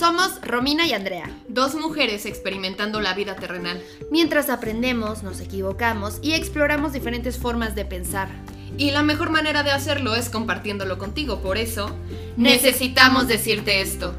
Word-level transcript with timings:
Somos 0.00 0.40
Romina 0.40 0.86
y 0.86 0.94
Andrea. 0.94 1.28
Dos 1.48 1.74
mujeres 1.74 2.24
experimentando 2.24 3.02
la 3.02 3.12
vida 3.12 3.36
terrenal. 3.36 3.82
Mientras 4.10 4.48
aprendemos, 4.48 5.22
nos 5.22 5.40
equivocamos 5.40 6.20
y 6.22 6.32
exploramos 6.32 6.94
diferentes 6.94 7.36
formas 7.36 7.74
de 7.74 7.84
pensar. 7.84 8.30
Y 8.78 8.92
la 8.92 9.02
mejor 9.02 9.28
manera 9.28 9.62
de 9.62 9.72
hacerlo 9.72 10.16
es 10.16 10.30
compartiéndolo 10.30 10.96
contigo. 10.96 11.42
Por 11.42 11.58
eso, 11.58 11.94
necesitamos 12.38 13.28
decirte 13.28 13.82
esto. 13.82 14.14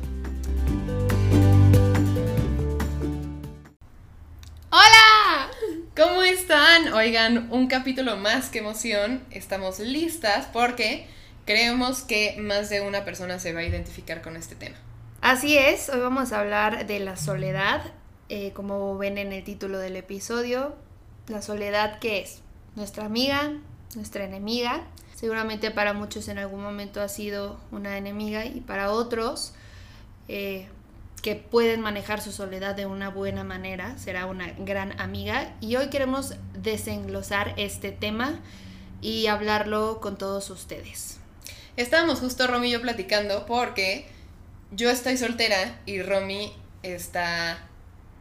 ¡Hola! 4.69 5.49
¿Cómo 5.97 6.21
están? 6.21 6.93
Oigan, 6.93 7.47
un 7.51 7.65
capítulo 7.65 8.17
más 8.17 8.49
que 8.49 8.59
emoción. 8.59 9.23
Estamos 9.31 9.79
listas 9.79 10.45
porque 10.53 11.07
creemos 11.47 12.03
que 12.03 12.37
más 12.39 12.69
de 12.69 12.81
una 12.81 13.03
persona 13.03 13.39
se 13.39 13.51
va 13.51 13.61
a 13.61 13.65
identificar 13.65 14.21
con 14.21 14.35
este 14.35 14.53
tema. 14.53 14.77
Así 15.21 15.55
es, 15.55 15.87
hoy 15.89 15.99
vamos 15.99 16.31
a 16.31 16.39
hablar 16.39 16.87
de 16.87 16.99
la 16.99 17.15
soledad, 17.15 17.83
eh, 18.27 18.53
como 18.53 18.97
ven 18.97 19.19
en 19.19 19.31
el 19.31 19.43
título 19.43 19.77
del 19.77 19.95
episodio, 19.95 20.73
la 21.27 21.43
soledad 21.43 21.99
que 21.99 22.21
es 22.21 22.41
nuestra 22.75 23.05
amiga, 23.05 23.53
nuestra 23.95 24.23
enemiga. 24.23 24.81
Seguramente 25.13 25.69
para 25.69 25.93
muchos 25.93 26.27
en 26.27 26.39
algún 26.39 26.63
momento 26.63 27.01
ha 27.01 27.07
sido 27.07 27.59
una 27.71 27.99
enemiga 27.99 28.45
y 28.45 28.61
para 28.61 28.89
otros 28.89 29.53
eh, 30.27 30.67
que 31.21 31.35
pueden 31.35 31.81
manejar 31.81 32.19
su 32.19 32.31
soledad 32.31 32.73
de 32.73 32.87
una 32.87 33.09
buena 33.09 33.43
manera 33.43 33.99
será 33.99 34.25
una 34.25 34.51
gran 34.57 34.99
amiga. 34.99 35.53
Y 35.61 35.75
hoy 35.75 35.89
queremos 35.89 36.33
desenglosar 36.53 37.53
este 37.57 37.91
tema 37.91 38.39
y 39.01 39.27
hablarlo 39.27 40.01
con 40.01 40.17
todos 40.17 40.49
ustedes. 40.49 41.19
Estábamos 41.77 42.21
justo 42.21 42.47
Romy 42.47 42.69
y 42.69 42.71
yo 42.71 42.81
platicando 42.81 43.45
porque 43.45 44.07
yo 44.71 44.89
estoy 44.89 45.17
soltera 45.17 45.79
y 45.85 46.01
Romy 46.01 46.53
está 46.83 47.59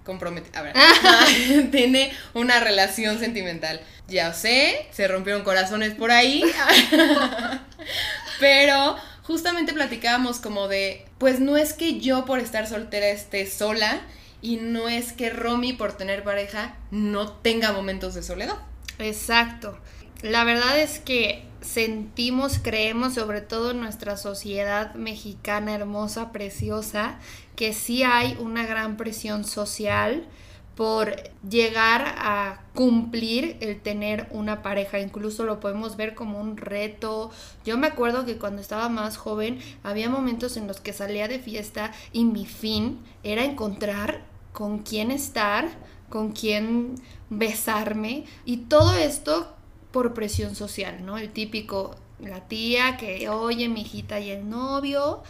comprometida. 0.04 0.58
A 0.58 0.62
ver, 0.62 0.74
tiene 1.70 2.12
una 2.34 2.60
relación 2.60 3.18
sentimental. 3.18 3.80
Ya 4.08 4.32
sé, 4.32 4.88
se 4.90 5.06
rompieron 5.08 5.42
corazones 5.42 5.94
por 5.94 6.10
ahí. 6.10 6.44
Pero 8.40 8.96
justamente 9.22 9.72
platicábamos 9.72 10.38
como 10.38 10.68
de, 10.68 11.06
pues 11.18 11.40
no 11.40 11.56
es 11.56 11.72
que 11.72 12.00
yo 12.00 12.24
por 12.24 12.40
estar 12.40 12.66
soltera 12.66 13.08
esté 13.08 13.48
sola 13.48 14.00
y 14.42 14.56
no 14.56 14.88
es 14.88 15.12
que 15.12 15.30
Romy 15.30 15.74
por 15.74 15.96
tener 15.96 16.24
pareja 16.24 16.74
no 16.90 17.30
tenga 17.30 17.72
momentos 17.72 18.14
de 18.14 18.22
soledad. 18.22 18.56
Exacto. 18.98 19.78
La 20.22 20.44
verdad 20.44 20.78
es 20.78 20.98
que 20.98 21.44
sentimos, 21.60 22.58
creemos, 22.58 23.14
sobre 23.14 23.40
todo 23.40 23.72
en 23.72 23.80
nuestra 23.80 24.16
sociedad 24.16 24.94
mexicana 24.94 25.74
hermosa, 25.74 26.32
preciosa, 26.32 27.18
que 27.56 27.72
sí 27.72 28.02
hay 28.02 28.36
una 28.40 28.66
gran 28.66 28.96
presión 28.96 29.44
social 29.44 30.26
por 30.74 31.14
llegar 31.46 32.14
a 32.16 32.62
cumplir 32.74 33.58
el 33.60 33.80
tener 33.80 34.28
una 34.30 34.62
pareja. 34.62 34.98
Incluso 34.98 35.44
lo 35.44 35.60
podemos 35.60 35.96
ver 35.96 36.14
como 36.14 36.40
un 36.40 36.56
reto. 36.56 37.30
Yo 37.66 37.76
me 37.76 37.88
acuerdo 37.88 38.24
que 38.24 38.38
cuando 38.38 38.62
estaba 38.62 38.88
más 38.88 39.18
joven 39.18 39.58
había 39.82 40.08
momentos 40.08 40.56
en 40.56 40.66
los 40.66 40.80
que 40.80 40.94
salía 40.94 41.28
de 41.28 41.38
fiesta 41.38 41.92
y 42.12 42.24
mi 42.24 42.46
fin 42.46 43.00
era 43.22 43.44
encontrar 43.44 44.22
con 44.52 44.78
quién 44.78 45.10
estar, 45.10 45.68
con 46.08 46.32
quién 46.32 46.94
besarme 47.28 48.24
y 48.46 48.58
todo 48.58 48.94
esto 48.94 49.54
por 49.92 50.14
presión 50.14 50.54
social, 50.54 51.04
¿no? 51.04 51.18
El 51.18 51.30
típico, 51.30 51.96
la 52.18 52.46
tía 52.46 52.96
que, 52.96 53.28
oye, 53.28 53.68
mi 53.68 53.82
hijita 53.82 54.20
y 54.20 54.30
el 54.30 54.48
novio, 54.48 55.22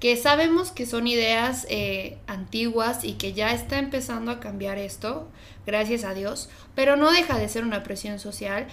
que 0.00 0.16
sabemos 0.16 0.70
que 0.70 0.86
son 0.86 1.06
ideas 1.06 1.66
eh, 1.70 2.18
antiguas 2.26 3.04
y 3.04 3.14
que 3.14 3.32
ya 3.32 3.52
está 3.52 3.78
empezando 3.78 4.30
a 4.30 4.40
cambiar 4.40 4.78
esto, 4.78 5.28
gracias 5.66 6.04
a 6.04 6.14
Dios, 6.14 6.48
pero 6.74 6.96
no 6.96 7.10
deja 7.10 7.38
de 7.38 7.48
ser 7.48 7.64
una 7.64 7.82
presión 7.82 8.18
social 8.18 8.66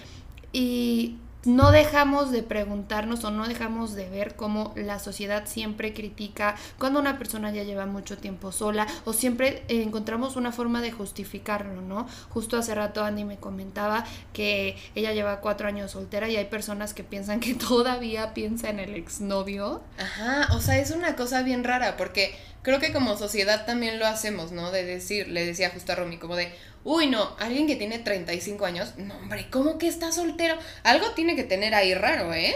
y 0.52 1.16
no 1.44 1.72
dejamos 1.72 2.30
de 2.30 2.42
preguntarnos 2.42 3.24
o 3.24 3.30
no 3.30 3.46
dejamos 3.46 3.94
de 3.94 4.08
ver 4.08 4.36
cómo 4.36 4.72
la 4.76 4.98
sociedad 4.98 5.44
siempre 5.46 5.92
critica 5.92 6.56
cuando 6.78 7.00
una 7.00 7.18
persona 7.18 7.50
ya 7.50 7.64
lleva 7.64 7.86
mucho 7.86 8.18
tiempo 8.18 8.52
sola 8.52 8.86
o 9.04 9.12
siempre 9.12 9.64
encontramos 9.68 10.36
una 10.36 10.52
forma 10.52 10.80
de 10.80 10.92
justificarlo, 10.92 11.80
¿no? 11.80 12.06
Justo 12.30 12.56
hace 12.56 12.74
rato 12.74 13.04
Andy 13.04 13.24
me 13.24 13.38
comentaba 13.38 14.04
que 14.32 14.76
ella 14.94 15.12
lleva 15.12 15.40
cuatro 15.40 15.68
años 15.68 15.90
soltera 15.90 16.28
y 16.28 16.36
hay 16.36 16.46
personas 16.46 16.94
que 16.94 17.04
piensan 17.04 17.40
que 17.40 17.54
todavía 17.68 18.34
piensa 18.34 18.70
en 18.70 18.78
el 18.78 18.94
exnovio. 18.94 19.82
Ajá, 19.98 20.54
o 20.54 20.60
sea, 20.60 20.78
es 20.78 20.90
una 20.90 21.16
cosa 21.16 21.42
bien 21.42 21.64
rara 21.64 21.96
porque 21.96 22.34
creo 22.62 22.80
que 22.80 22.92
como 22.92 23.16
sociedad 23.16 23.66
también 23.66 23.98
lo 23.98 24.06
hacemos, 24.06 24.52
¿no? 24.52 24.70
De 24.70 24.84
decir, 24.84 25.28
le 25.28 25.44
decía 25.44 25.70
justo 25.70 25.92
a 25.92 25.96
Romy, 25.96 26.16
como 26.16 26.36
de, 26.36 26.52
uy, 26.84 27.06
no, 27.06 27.36
alguien 27.38 27.66
que 27.66 27.76
tiene 27.76 27.98
35 27.98 28.64
años, 28.64 28.94
no, 28.96 29.16
hombre, 29.16 29.48
¿cómo 29.50 29.78
que 29.78 29.88
está 29.88 30.12
soltero? 30.12 30.56
Algo 30.82 31.10
tiene 31.10 31.36
que 31.36 31.44
tener 31.44 31.74
ahí 31.74 31.94
raro, 31.94 32.32
¿eh? 32.32 32.54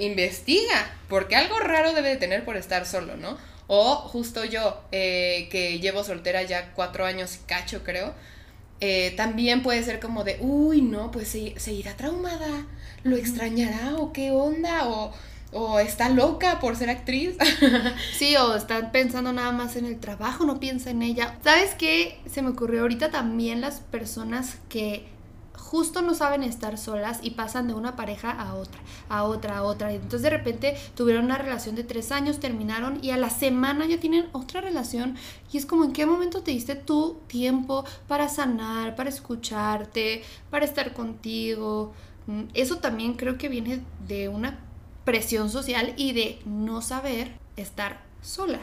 Investiga, 0.00 0.90
porque 1.08 1.36
algo 1.36 1.58
raro 1.58 1.92
debe 1.92 2.10
de 2.10 2.16
tener 2.16 2.44
por 2.44 2.56
estar 2.56 2.86
solo, 2.86 3.16
¿no? 3.16 3.38
O 3.68 3.96
justo 3.96 4.44
yo, 4.44 4.82
eh, 4.92 5.48
que 5.50 5.80
llevo 5.80 6.04
soltera 6.04 6.42
ya 6.42 6.72
cuatro 6.74 7.04
años 7.04 7.36
y 7.36 7.46
cacho, 7.46 7.82
creo, 7.84 8.14
eh, 8.80 9.12
también 9.16 9.62
puede 9.62 9.82
ser 9.82 10.00
como 10.00 10.24
de, 10.24 10.38
uy, 10.40 10.82
no, 10.82 11.10
pues 11.10 11.28
se, 11.28 11.58
se 11.58 11.72
irá 11.72 11.96
traumada, 11.96 12.66
lo 13.04 13.16
extrañará 13.16 13.96
o 13.96 14.12
qué 14.12 14.30
onda, 14.30 14.88
o 14.88 15.12
o 15.56 15.78
está 15.80 16.10
loca 16.10 16.60
por 16.60 16.76
ser 16.76 16.90
actriz. 16.90 17.36
sí, 18.18 18.36
o 18.36 18.54
está 18.54 18.92
pensando 18.92 19.32
nada 19.32 19.52
más 19.52 19.76
en 19.76 19.86
el 19.86 19.98
trabajo, 19.98 20.44
no 20.44 20.60
piensa 20.60 20.90
en 20.90 21.02
ella. 21.02 21.38
¿Sabes 21.42 21.74
qué? 21.74 22.20
Se 22.30 22.42
me 22.42 22.50
ocurrió 22.50 22.82
ahorita 22.82 23.10
también 23.10 23.62
las 23.62 23.80
personas 23.80 24.58
que 24.68 25.06
justo 25.54 26.02
no 26.02 26.14
saben 26.14 26.42
estar 26.42 26.78
solas 26.78 27.20
y 27.22 27.30
pasan 27.30 27.66
de 27.66 27.74
una 27.74 27.96
pareja 27.96 28.30
a 28.30 28.54
otra, 28.54 28.78
a 29.08 29.24
otra, 29.24 29.58
a 29.58 29.62
otra. 29.62 29.92
Y 29.92 29.96
entonces 29.96 30.22
de 30.22 30.30
repente 30.30 30.76
tuvieron 30.94 31.24
una 31.24 31.38
relación 31.38 31.74
de 31.74 31.84
tres 31.84 32.12
años, 32.12 32.38
terminaron 32.38 32.98
y 33.02 33.10
a 33.10 33.16
la 33.16 33.30
semana 33.30 33.86
ya 33.86 33.98
tienen 33.98 34.26
otra 34.32 34.60
relación. 34.60 35.16
Y 35.52 35.56
es 35.56 35.64
como 35.64 35.84
en 35.84 35.92
qué 35.92 36.04
momento 36.04 36.42
te 36.42 36.50
diste 36.50 36.74
tu 36.74 37.18
tiempo 37.26 37.84
para 38.06 38.28
sanar, 38.28 38.94
para 38.94 39.08
escucharte, 39.08 40.22
para 40.50 40.66
estar 40.66 40.92
contigo. 40.92 41.94
Mm, 42.26 42.42
eso 42.54 42.76
también 42.76 43.14
creo 43.14 43.38
que 43.38 43.48
viene 43.48 43.80
de 44.06 44.28
una 44.28 44.65
presión 45.06 45.48
social 45.48 45.94
y 45.96 46.12
de 46.12 46.38
no 46.44 46.82
saber 46.82 47.30
estar 47.56 48.02
sola, 48.20 48.58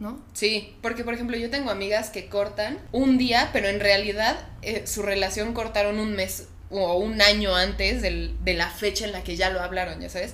¿no? 0.00 0.20
Sí, 0.32 0.74
porque 0.80 1.04
por 1.04 1.14
ejemplo 1.14 1.36
yo 1.36 1.50
tengo 1.50 1.70
amigas 1.70 2.10
que 2.10 2.28
cortan 2.28 2.80
un 2.90 3.18
día, 3.18 3.50
pero 3.52 3.68
en 3.68 3.78
realidad 3.78 4.48
eh, 4.62 4.84
su 4.86 5.02
relación 5.02 5.52
cortaron 5.52 6.00
un 6.00 6.16
mes 6.16 6.48
o 6.70 6.94
un 6.94 7.20
año 7.20 7.54
antes 7.54 8.00
de 8.00 8.54
la 8.54 8.70
fecha 8.70 9.04
en 9.04 9.12
la 9.12 9.22
que 9.22 9.36
ya 9.36 9.50
lo 9.50 9.60
hablaron, 9.60 10.00
ya 10.00 10.08
sabes. 10.08 10.32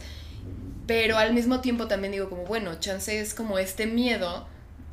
Pero 0.87 1.19
al 1.19 1.35
mismo 1.35 1.61
tiempo 1.61 1.89
también 1.89 2.13
digo 2.13 2.31
como, 2.31 2.45
bueno, 2.45 2.79
chance 2.79 3.19
es 3.19 3.35
como 3.35 3.59
este 3.59 3.87
miedo 3.87 4.47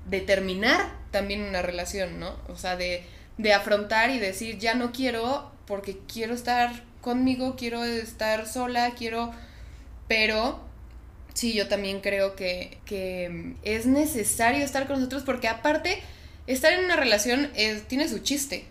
de 0.10 0.22
terminar 0.22 0.94
también 1.12 1.44
una 1.44 1.62
relación, 1.62 2.20
¿no? 2.20 2.36
O 2.50 2.58
sea, 2.58 2.76
de, 2.76 3.04
de 3.38 3.54
afrontar 3.54 4.10
y 4.10 4.20
decir, 4.20 4.58
ya 4.58 4.74
no 4.74 4.92
quiero 4.92 5.52
porque 5.68 6.00
quiero 6.12 6.34
estar 6.34 6.84
conmigo, 7.02 7.56
quiero 7.56 7.84
estar 7.84 8.48
sola, 8.48 8.96
quiero 8.98 9.32
pero 10.08 10.66
sí, 11.34 11.54
yo 11.54 11.68
también 11.68 12.02
creo 12.02 12.36
que, 12.36 12.80
es 13.64 13.86
necesario 13.86 14.64
estar 14.64 14.88
con 14.88 14.98
nosotros 14.98 15.24
porque 15.24 15.48
aparte, 15.48 16.02
estar 16.48 16.74
en 16.74 16.86
una 16.86 16.96
relación 16.96 17.52
tiene 17.88 18.10
su 18.10 18.20
chiste. 18.20 18.66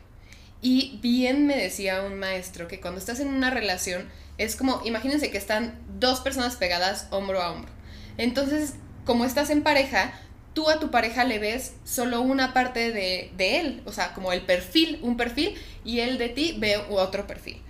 Y 0.61 0.99
bien 1.03 1.47
me 1.47 1.56
decía 1.56 2.03
un 2.03 2.19
maestro 2.19 2.69
que 2.69 2.81
cuando 2.81 2.99
estás 2.99 3.21
en 3.21 3.28
una 3.28 3.50
relación 3.50 4.09
es 4.39 4.56
como, 4.56 4.81
imagínense 4.84 5.31
que 5.31 5.37
están 5.39 5.78
dos 5.99 6.21
personas 6.21 6.56
pegadas 6.56 7.06
hombro 7.11 7.43
a 7.43 7.53
hombro. 7.53 7.70
Entonces, 8.17 8.75
como 9.05 9.26
estás 9.26 9.50
en 9.50 9.62
pareja, 9.62 10.19
tú 10.55 10.70
a 10.70 10.81
tu 10.81 10.91
pareja 10.91 11.25
le 11.25 11.38
ves 11.38 11.75
solo 11.85 12.23
una 12.23 12.55
parte 12.55 12.93
de, 12.93 13.31
de 13.37 13.61
él, 13.61 13.82
o 13.85 13.93
sea, 13.93 14.14
como 14.14 14.32
el 14.32 14.41
perfil, 14.41 14.99
un 15.03 15.19
perfil, 15.19 15.55
y 15.85 16.00
él 16.00 16.17
de 16.17 16.31
ti 16.31 16.56
ve 16.59 16.79
otro 16.88 17.26
perfil. 17.26 17.61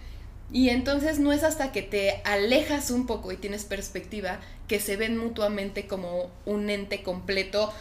Y 0.52 0.68
entonces 0.68 1.18
no 1.18 1.32
es 1.32 1.42
hasta 1.42 1.72
que 1.72 1.82
te 1.82 2.20
alejas 2.24 2.90
un 2.90 3.06
poco 3.06 3.32
y 3.32 3.36
tienes 3.36 3.64
perspectiva 3.64 4.40
que 4.68 4.78
se 4.78 4.96
ven 4.96 5.16
mutuamente 5.16 5.86
como 5.86 6.30
un 6.44 6.70
ente 6.70 7.02
completo 7.02 7.72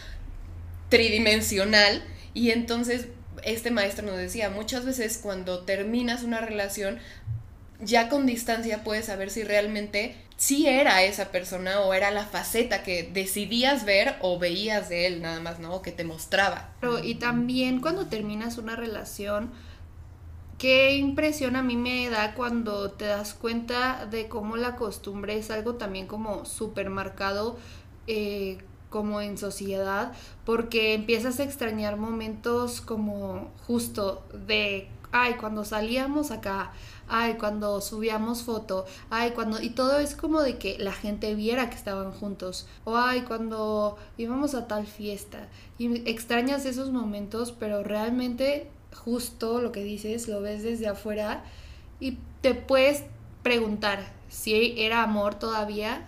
tridimensional. 0.88 2.02
Y 2.32 2.50
entonces 2.50 3.08
este 3.44 3.70
maestro 3.70 4.06
nos 4.06 4.16
decía, 4.16 4.50
muchas 4.50 4.84
veces 4.84 5.18
cuando 5.22 5.64
terminas 5.64 6.22
una 6.22 6.40
relación, 6.40 6.98
ya 7.80 8.08
con 8.08 8.26
distancia 8.26 8.82
puedes 8.84 9.06
saber 9.06 9.30
si 9.30 9.44
realmente 9.44 10.16
sí 10.36 10.66
era 10.66 11.02
esa 11.02 11.30
persona 11.30 11.80
o 11.80 11.94
era 11.94 12.10
la 12.10 12.26
faceta 12.26 12.82
que 12.82 13.08
decidías 13.12 13.84
ver 13.84 14.16
o 14.20 14.38
veías 14.38 14.88
de 14.88 15.06
él 15.06 15.22
nada 15.22 15.40
más, 15.40 15.58
¿no? 15.58 15.74
O 15.74 15.82
que 15.82 15.92
te 15.92 16.04
mostraba. 16.04 16.72
y 17.02 17.16
también 17.16 17.80
cuando 17.80 18.06
terminas 18.06 18.58
una 18.58 18.76
relación, 18.76 19.52
qué 20.64 20.96
impresión 20.96 21.56
a 21.56 21.62
mí 21.62 21.76
me 21.76 22.08
da 22.08 22.32
cuando 22.32 22.90
te 22.90 23.04
das 23.04 23.34
cuenta 23.34 24.06
de 24.06 24.28
cómo 24.28 24.56
la 24.56 24.76
costumbre 24.76 25.36
es 25.36 25.50
algo 25.50 25.74
también 25.74 26.06
como 26.06 26.46
súper 26.46 26.88
marcado 26.88 27.58
eh, 28.06 28.56
como 28.88 29.20
en 29.20 29.36
sociedad 29.36 30.14
porque 30.46 30.94
empiezas 30.94 31.38
a 31.38 31.44
extrañar 31.44 31.98
momentos 31.98 32.80
como 32.80 33.50
justo 33.66 34.24
de, 34.46 34.88
ay, 35.12 35.34
cuando 35.34 35.66
salíamos 35.66 36.30
acá, 36.30 36.72
ay, 37.08 37.34
cuando 37.34 37.82
subíamos 37.82 38.44
foto, 38.44 38.86
ay, 39.10 39.32
cuando, 39.32 39.60
y 39.60 39.68
todo 39.68 39.98
es 39.98 40.16
como 40.16 40.40
de 40.40 40.56
que 40.56 40.78
la 40.78 40.92
gente 40.92 41.34
viera 41.34 41.68
que 41.68 41.76
estaban 41.76 42.10
juntos, 42.10 42.66
o 42.84 42.96
ay, 42.96 43.24
cuando 43.28 43.98
íbamos 44.16 44.54
a 44.54 44.66
tal 44.66 44.86
fiesta, 44.86 45.46
y 45.76 46.08
extrañas 46.08 46.64
esos 46.64 46.90
momentos, 46.90 47.52
pero 47.52 47.82
realmente 47.82 48.70
justo 48.94 49.60
lo 49.60 49.72
que 49.72 49.84
dices, 49.84 50.28
lo 50.28 50.40
ves 50.40 50.62
desde 50.62 50.86
afuera 50.86 51.44
y 52.00 52.18
te 52.40 52.54
puedes 52.54 53.04
preguntar 53.42 54.12
si 54.28 54.74
era 54.78 55.02
amor 55.02 55.34
todavía, 55.36 56.06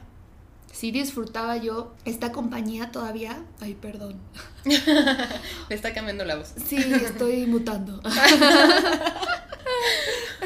si 0.73 0.91
disfrutaba 0.91 1.57
yo 1.57 1.95
esta 2.05 2.33
compañía 2.33 2.91
todavía. 2.91 3.43
Ay, 3.61 3.75
perdón. 3.75 4.17
Le 4.65 5.75
está 5.75 5.95
cambiando 5.95 6.25
la 6.25 6.37
voz. 6.37 6.53
Sí, 6.67 6.77
estoy 6.77 7.47
mutando. 7.47 8.01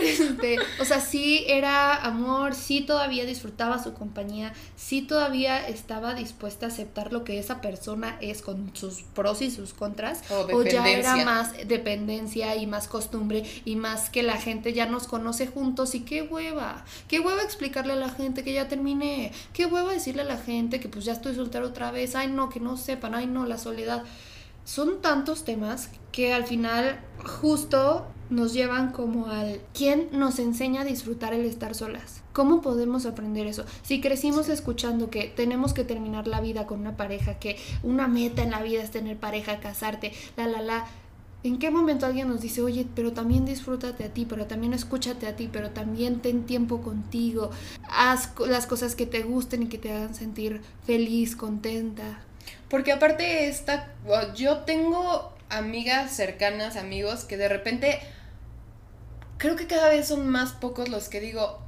Este, 0.02 0.58
o 0.80 0.84
sea, 0.84 1.00
sí 1.00 1.44
era 1.46 1.94
amor, 1.96 2.54
sí 2.54 2.80
todavía 2.80 3.24
disfrutaba 3.24 3.82
su 3.82 3.94
compañía, 3.94 4.52
sí 4.76 5.02
todavía 5.02 5.66
estaba 5.66 6.14
dispuesta 6.14 6.66
a 6.66 6.68
aceptar 6.68 7.12
lo 7.12 7.24
que 7.24 7.38
esa 7.38 7.60
persona 7.60 8.16
es 8.20 8.42
con 8.42 8.74
sus 8.74 9.02
pros 9.02 9.42
y 9.42 9.50
sus 9.50 9.74
contras. 9.74 10.22
O, 10.30 10.62
ya 10.62 10.88
era 10.88 11.16
más 11.24 11.52
dependencia 11.66 12.56
y 12.56 12.66
más 12.66 12.88
costumbre 12.88 13.44
y 13.64 13.76
más 13.76 14.10
que 14.10 14.22
la 14.22 14.36
gente 14.36 14.72
ya 14.72 14.86
nos 14.86 15.06
conoce 15.06 15.46
juntos 15.46 15.94
y 15.94 16.00
qué 16.00 16.22
hueva. 16.22 16.84
Qué 17.08 17.20
hueva 17.20 17.42
explicarle 17.42 17.92
a 17.92 17.96
la 17.96 18.10
gente 18.10 18.44
que 18.44 18.52
ya 18.52 18.68
terminé. 18.68 19.32
Qué 19.52 19.66
hueva 19.66 19.92
decirle 19.92 20.22
a 20.22 20.26
la 20.26 20.38
gente 20.38 20.80
que 20.80 20.88
pues 20.88 21.04
ya 21.04 21.12
estoy 21.12 21.34
soltero 21.34 21.66
otra 21.66 21.90
vez. 21.90 22.14
Ay 22.14 22.28
no, 22.28 22.48
que 22.48 22.60
no 22.60 22.76
sepan. 22.76 23.14
Ay 23.14 23.26
no, 23.26 23.46
la 23.46 23.58
soledad. 23.58 24.04
Son 24.64 25.00
tantos 25.00 25.44
temas 25.44 25.88
que 26.12 26.32
al 26.32 26.46
final 26.46 27.00
justo 27.24 28.06
nos 28.30 28.52
llevan 28.52 28.92
como 28.92 29.26
al 29.26 29.60
quién 29.74 30.08
nos 30.12 30.38
enseña 30.38 30.82
a 30.82 30.84
disfrutar 30.84 31.34
el 31.34 31.44
estar 31.44 31.74
solas. 31.74 32.22
¿Cómo 32.32 32.62
podemos 32.62 33.06
aprender 33.06 33.46
eso? 33.46 33.64
Si 33.82 34.00
crecimos 34.00 34.48
escuchando 34.48 35.10
que 35.10 35.24
tenemos 35.24 35.74
que 35.74 35.84
terminar 35.84 36.26
la 36.26 36.40
vida 36.40 36.66
con 36.66 36.80
una 36.80 36.96
pareja, 36.96 37.34
que 37.34 37.56
una 37.82 38.08
meta 38.08 38.42
en 38.42 38.52
la 38.52 38.62
vida 38.62 38.82
es 38.82 38.90
tener 38.90 39.16
pareja, 39.16 39.60
casarte, 39.60 40.12
la 40.36 40.46
la 40.46 40.62
la, 40.62 40.86
¿En 41.42 41.58
qué 41.58 41.70
momento 41.70 42.04
alguien 42.04 42.28
nos 42.28 42.42
dice, 42.42 42.60
oye, 42.60 42.86
pero 42.94 43.12
también 43.12 43.46
disfrútate 43.46 44.04
a 44.04 44.10
ti, 44.10 44.26
pero 44.26 44.44
también 44.44 44.74
escúchate 44.74 45.26
a 45.26 45.36
ti, 45.36 45.48
pero 45.50 45.70
también 45.70 46.20
ten 46.20 46.44
tiempo 46.44 46.82
contigo, 46.82 47.50
haz 47.88 48.32
las 48.46 48.66
cosas 48.66 48.94
que 48.94 49.06
te 49.06 49.22
gusten 49.22 49.62
y 49.62 49.66
que 49.68 49.78
te 49.78 49.90
hagan 49.90 50.14
sentir 50.14 50.60
feliz, 50.84 51.36
contenta? 51.36 52.20
Porque 52.68 52.92
aparte 52.92 53.48
esta, 53.48 53.90
yo 54.36 54.58
tengo 54.58 55.32
amigas 55.48 56.14
cercanas, 56.14 56.76
amigos, 56.76 57.24
que 57.24 57.38
de 57.38 57.48
repente 57.48 58.00
creo 59.40 59.56
que 59.56 59.66
cada 59.66 59.88
vez 59.88 60.06
son 60.06 60.28
más 60.28 60.52
pocos 60.52 60.90
los 60.90 61.08
que 61.08 61.18
digo, 61.18 61.58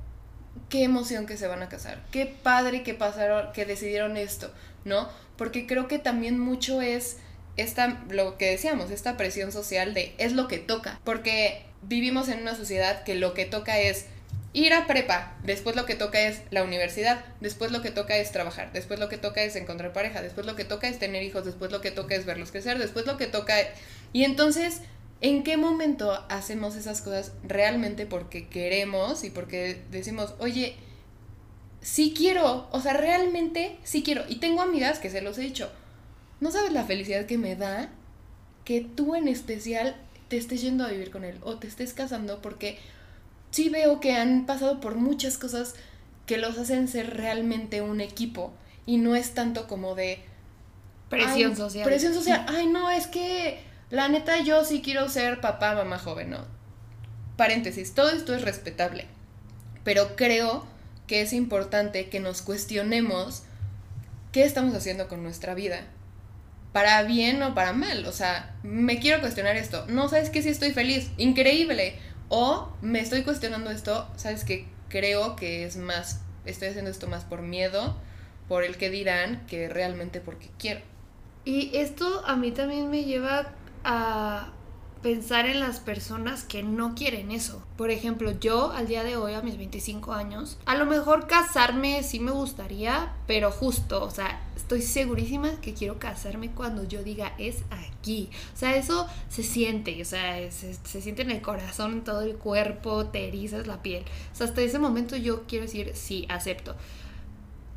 qué 0.69 0.85
emoción 0.85 1.25
que 1.27 1.39
se 1.39 1.47
van 1.47 1.63
a 1.63 1.71
casar, 1.71 2.05
qué 2.13 2.27
padre 2.27 2.83
que 2.83 2.93
pasaron, 2.93 3.51
que 3.55 3.65
decidieron 3.65 4.19
esto, 4.19 4.53
¿no? 4.85 5.09
Porque 5.39 5.67
creo 5.67 5.89
que 5.89 5.99
también 5.99 6.39
mucho 6.39 6.83
es 6.83 7.17
esta, 7.57 8.05
lo 8.11 8.37
que 8.37 8.51
decíamos, 8.51 8.91
esta 8.91 9.17
presión 9.17 9.53
social 9.53 9.95
de 9.95 10.15
es 10.19 10.33
lo 10.33 10.49
que 10.49 10.59
toca, 10.59 11.01
porque 11.03 11.65
vivimos 11.81 12.29
en 12.29 12.43
una 12.43 12.55
sociedad 12.55 13.05
que 13.05 13.15
lo 13.15 13.33
que 13.33 13.47
toca 13.47 13.79
es 13.79 14.05
ir 14.53 14.75
a 14.75 14.87
prepa, 14.87 15.35
después 15.43 15.75
lo 15.75 15.87
que 15.87 15.95
toca 15.95 16.21
es 16.21 16.43
la 16.51 16.65
universidad, 16.65 17.25
después 17.41 17.73
lo 17.73 17.81
que 17.81 17.91
toca 17.91 18.19
es 18.19 18.33
trabajar, 18.33 18.71
después 18.75 19.01
lo 19.01 19.09
que 19.09 19.17
toca 19.17 19.43
es 19.43 19.57
encontrar 19.57 19.95
pareja, 19.95 20.21
después 20.21 20.47
lo 20.47 20.57
que 20.57 20.67
toca 20.67 20.89
es 20.89 20.99
tener 20.99 21.23
hijos, 21.23 21.47
después 21.47 21.73
lo 21.73 21.81
que 21.81 21.91
toca 21.91 22.15
es 22.17 22.27
verlos 22.27 22.51
crecer, 22.51 22.79
después 22.79 23.07
lo 23.07 23.17
que 23.17 23.27
toca... 23.27 23.55
Y 24.13 24.25
entonces, 24.25 24.83
¿en 25.23 25.45
qué 25.45 25.57
momento 25.57 26.13
hacemos 26.29 26.77
esas 26.77 27.01
cosas 27.01 27.33
realmente 27.45 28.07
porque 28.07 28.49
queremos 28.49 29.25
y 29.25 29.31
porque 29.31 29.81
decimos, 29.91 30.35
oye, 30.41 30.77
sí 31.81 32.13
quiero, 32.17 32.69
o 32.73 32.81
sea, 32.81 32.93
realmente 32.93 33.79
sí 33.85 34.03
quiero? 34.03 34.25
Y 34.29 34.37
tengo 34.37 34.61
amigas 34.61 34.99
que 34.99 35.11
se 35.11 35.23
los 35.23 35.39
he 35.39 35.43
dicho, 35.43 35.71
no 36.41 36.51
sabes 36.51 36.73
la 36.73 36.85
felicidad 36.85 37.27
que 37.27 37.39
me 37.39 37.55
da 37.55 37.89
que 38.65 38.81
tú 38.81 39.15
en 39.15 39.29
especial 39.29 39.97
te 40.29 40.37
estés 40.37 40.61
yendo 40.61 40.85
a 40.85 40.89
vivir 40.89 41.11
con 41.11 41.25
él 41.25 41.39
o 41.43 41.57
te 41.57 41.69
estés 41.69 41.95
casando 41.95 42.43
porque 42.43 42.79
sí 43.53 43.69
veo 43.69 44.01
que 44.01 44.15
han 44.15 44.45
pasado 44.45 44.81
por 44.81 44.97
muchas 44.97 45.39
cosas 45.39 45.75
que 46.27 46.39
los 46.39 46.59
hacen 46.59 46.89
ser 46.89 47.17
realmente 47.17 47.81
un 47.81 48.01
equipo 48.01 48.53
y 48.87 48.97
no 48.99 49.15
es 49.15 49.35
tanto 49.35 49.69
como 49.69 49.95
de 49.95 50.21
presión 51.09 51.57
social. 51.57 51.85
Presión 51.85 52.15
social. 52.15 52.45
Ay, 52.49 52.67
no, 52.67 52.91
es 52.91 53.07
que 53.07 53.61
la 53.93 54.09
neta 54.09 54.41
yo 54.41 54.65
sí 54.65 54.81
quiero 54.81 55.11
ser 55.11 55.43
papá, 55.43 55.75
mamá 55.75 55.99
joven, 55.99 56.31
¿no? 56.31 56.47
Paréntesis, 57.37 57.93
todo 57.95 58.09
esto 58.09 58.35
es 58.35 58.41
respetable, 58.41 59.05
pero 59.85 60.17
creo 60.17 60.67
que 61.07 61.21
es 61.21 61.35
importante 61.35 62.09
que 62.09 62.19
nos 62.19 62.41
cuestionemos 62.41 63.43
qué 64.33 64.45
estamos 64.45 64.75
haciendo 64.75 65.09
con 65.09 65.23
nuestra 65.23 65.53
vida. 65.53 65.83
Para 66.73 67.03
bien 67.03 67.43
o 67.43 67.55
para 67.55 67.75
mal. 67.75 68.07
O 68.07 68.13
sea, 68.13 68.57
me 68.63 68.99
quiero 68.99 69.21
cuestionar 69.21 69.57
esto. 69.57 69.85
No 69.89 70.09
sabes 70.09 70.31
que 70.31 70.41
si 70.41 70.49
estoy 70.49 70.73
feliz. 70.73 71.11
Increíble. 71.19 71.99
O 72.31 72.73
me 72.81 73.01
estoy 73.01 73.25
cuestionando 73.25 73.71
esto, 73.71 74.09
sabes 74.17 74.45
que 74.45 74.65
creo 74.89 75.37
que 75.37 75.67
es 75.67 75.77
más, 75.77 76.23
estoy 76.47 76.69
haciendo 76.69 76.91
esto 76.91 77.09
más 77.09 77.25
por 77.25 77.43
miedo, 77.43 78.01
por 78.49 78.65
el 78.65 78.79
que 78.79 78.89
dirán, 78.89 79.45
que 79.47 79.69
realmente 79.69 80.23
porque 80.23 80.49
quiero. 80.59 80.81
Y 81.45 81.77
esto 81.77 82.25
a 82.25 82.37
mí 82.37 82.53
también 82.53 82.89
me 82.89 83.05
lleva 83.05 83.53
a 83.85 84.49
pensar 85.03 85.47
en 85.47 85.59
las 85.59 85.81
personas 85.81 86.45
que 86.45 86.63
no 86.63 86.95
quieren 86.95 87.33
eso. 87.33 87.61
Por 87.77 87.91
ejemplo, 87.91 88.31
yo 88.39 88.71
al 88.71 88.87
día 88.87 89.03
de 89.03 89.17
hoy, 89.17 89.35
a 89.35 89.43
mis 89.43 89.59
25 89.59 90.13
años, 90.13 90.59
a 90.65 90.77
lo 90.77 90.87
mejor 90.87 91.27
casarme 91.27 92.03
sí 92.05 92.21
me 92.21 92.31
gustaría, 92.31 93.13
pero 93.27 93.51
justo, 93.51 94.05
o 94.05 94.11
sea, 94.11 94.41
estoy 94.57 94.81
segurísima 94.81 95.61
que 95.61 95.75
quiero 95.75 95.99
casarme 95.99 96.53
cuando 96.53 96.85
yo 96.85 97.03
diga 97.03 97.35
es 97.37 97.65
aquí. 97.71 98.31
O 98.55 98.57
sea, 98.57 98.77
eso 98.77 99.09
se 99.29 99.43
siente, 99.43 100.01
o 100.01 100.05
sea, 100.05 100.51
se, 100.53 101.03
siente 101.03 101.23
en 101.23 101.33
el 101.33 101.43
corazón, 101.43 101.93
en 101.93 102.05
todo 102.05 102.23
el 102.23 102.37
cuerpo, 102.37 103.07
te 103.07 103.27
erizas 103.27 103.67
la 103.67 103.83
piel. 103.83 104.05
O 104.33 104.37
sea, 104.37 104.47
hasta 104.47 104.63
ese 104.63 104.79
momento 104.79 105.17
yo 105.17 105.43
quiero 105.49 105.65
decir 105.65 105.93
sí, 105.95 106.27
acepto. 106.29 106.77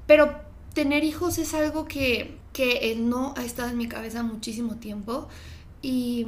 Pero 0.05 0.35
tener 0.75 1.03
hijos 1.03 1.39
es 1.39 1.55
algo 1.55 1.85
que, 1.85 2.37
que 2.53 2.95
no 2.99 3.33
ha 3.35 3.43
estado 3.43 3.69
en 3.69 3.77
mi 3.77 3.87
cabeza 3.87 4.21
muchísimo 4.21 4.75
tiempo 4.75 5.27
y 5.85 6.25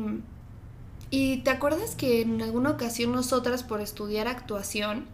y 1.10 1.38
te 1.38 1.52
acuerdas 1.52 1.96
que 1.96 2.22
en 2.22 2.42
alguna 2.42 2.72
ocasión 2.72 3.14
nosotras 3.14 3.64
por 3.64 3.80
estudiar 3.80 4.28
actuación 4.28 5.06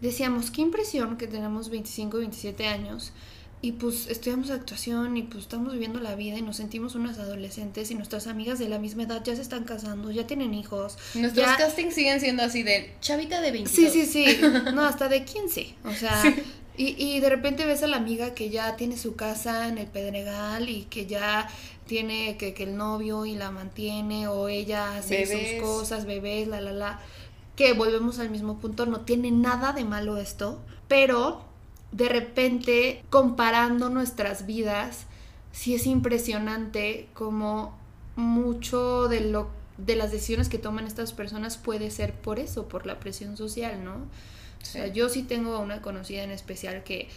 decíamos, 0.00 0.50
qué 0.50 0.62
impresión 0.62 1.16
que 1.16 1.26
tenemos 1.26 1.70
25, 1.70 2.18
27 2.18 2.66
años 2.66 3.12
y 3.62 3.72
pues 3.72 4.08
estudiamos 4.08 4.50
actuación 4.50 5.16
y 5.16 5.22
pues 5.22 5.44
estamos 5.44 5.72
viviendo 5.72 5.98
la 5.98 6.14
vida 6.14 6.36
y 6.36 6.42
nos 6.42 6.58
sentimos 6.58 6.94
unas 6.94 7.18
adolescentes 7.18 7.90
y 7.90 7.94
nuestras 7.94 8.26
amigas 8.26 8.58
de 8.58 8.68
la 8.68 8.78
misma 8.78 9.04
edad 9.04 9.24
ya 9.24 9.34
se 9.34 9.40
están 9.40 9.64
casando, 9.64 10.10
ya 10.10 10.26
tienen 10.26 10.52
hijos. 10.52 10.98
Nuestros 11.14 11.46
castings 11.56 11.94
siguen 11.94 12.20
siendo 12.20 12.42
así 12.42 12.62
de 12.62 12.94
chavita 13.00 13.40
de 13.40 13.52
22. 13.52 13.92
Sí, 13.92 14.04
sí, 14.04 14.06
sí, 14.06 14.40
no, 14.74 14.82
hasta 14.82 15.08
de 15.08 15.24
15, 15.24 15.76
o 15.84 15.92
sea, 15.92 16.22
y, 16.76 16.96
y 17.02 17.20
de 17.20 17.30
repente 17.30 17.66
ves 17.66 17.82
a 17.82 17.86
la 17.86 17.96
amiga 17.96 18.34
que 18.34 18.50
ya 18.50 18.76
tiene 18.76 18.96
su 18.96 19.14
casa 19.14 19.68
en 19.68 19.78
el 19.78 19.86
Pedregal 19.86 20.68
y 20.68 20.84
que 20.84 21.06
ya 21.06 21.48
tiene 21.86 22.36
que, 22.36 22.54
que 22.54 22.64
el 22.64 22.76
novio 22.76 23.26
y 23.26 23.36
la 23.36 23.50
mantiene 23.50 24.28
o 24.28 24.48
ella 24.48 24.96
hace 24.96 25.26
sus 25.26 25.62
cosas, 25.62 26.06
bebés, 26.06 26.48
la, 26.48 26.60
la, 26.60 26.72
la. 26.72 27.00
Que 27.56 27.72
volvemos 27.72 28.18
al 28.18 28.30
mismo 28.30 28.58
punto, 28.58 28.86
no 28.86 29.00
tiene 29.00 29.30
nada 29.30 29.72
de 29.72 29.84
malo 29.84 30.16
esto, 30.16 30.60
pero 30.88 31.44
de 31.92 32.08
repente 32.08 33.04
comparando 33.10 33.88
nuestras 33.90 34.46
vidas, 34.46 35.06
sí 35.52 35.74
es 35.74 35.86
impresionante 35.86 37.08
como 37.14 37.78
mucho 38.16 39.08
de 39.08 39.20
lo 39.20 39.48
de 39.76 39.96
las 39.96 40.12
decisiones 40.12 40.48
que 40.48 40.58
toman 40.58 40.86
estas 40.86 41.12
personas 41.12 41.56
puede 41.56 41.90
ser 41.90 42.12
por 42.14 42.38
eso, 42.38 42.68
por 42.68 42.86
la 42.86 43.00
presión 43.00 43.36
social, 43.36 43.84
¿no? 43.84 43.96
O 44.64 44.66
sea, 44.66 44.88
yo 44.88 45.08
sí 45.08 45.22
tengo 45.22 45.60
una 45.60 45.80
conocida 45.80 46.24
en 46.24 46.30
especial 46.30 46.82
que 46.82 47.08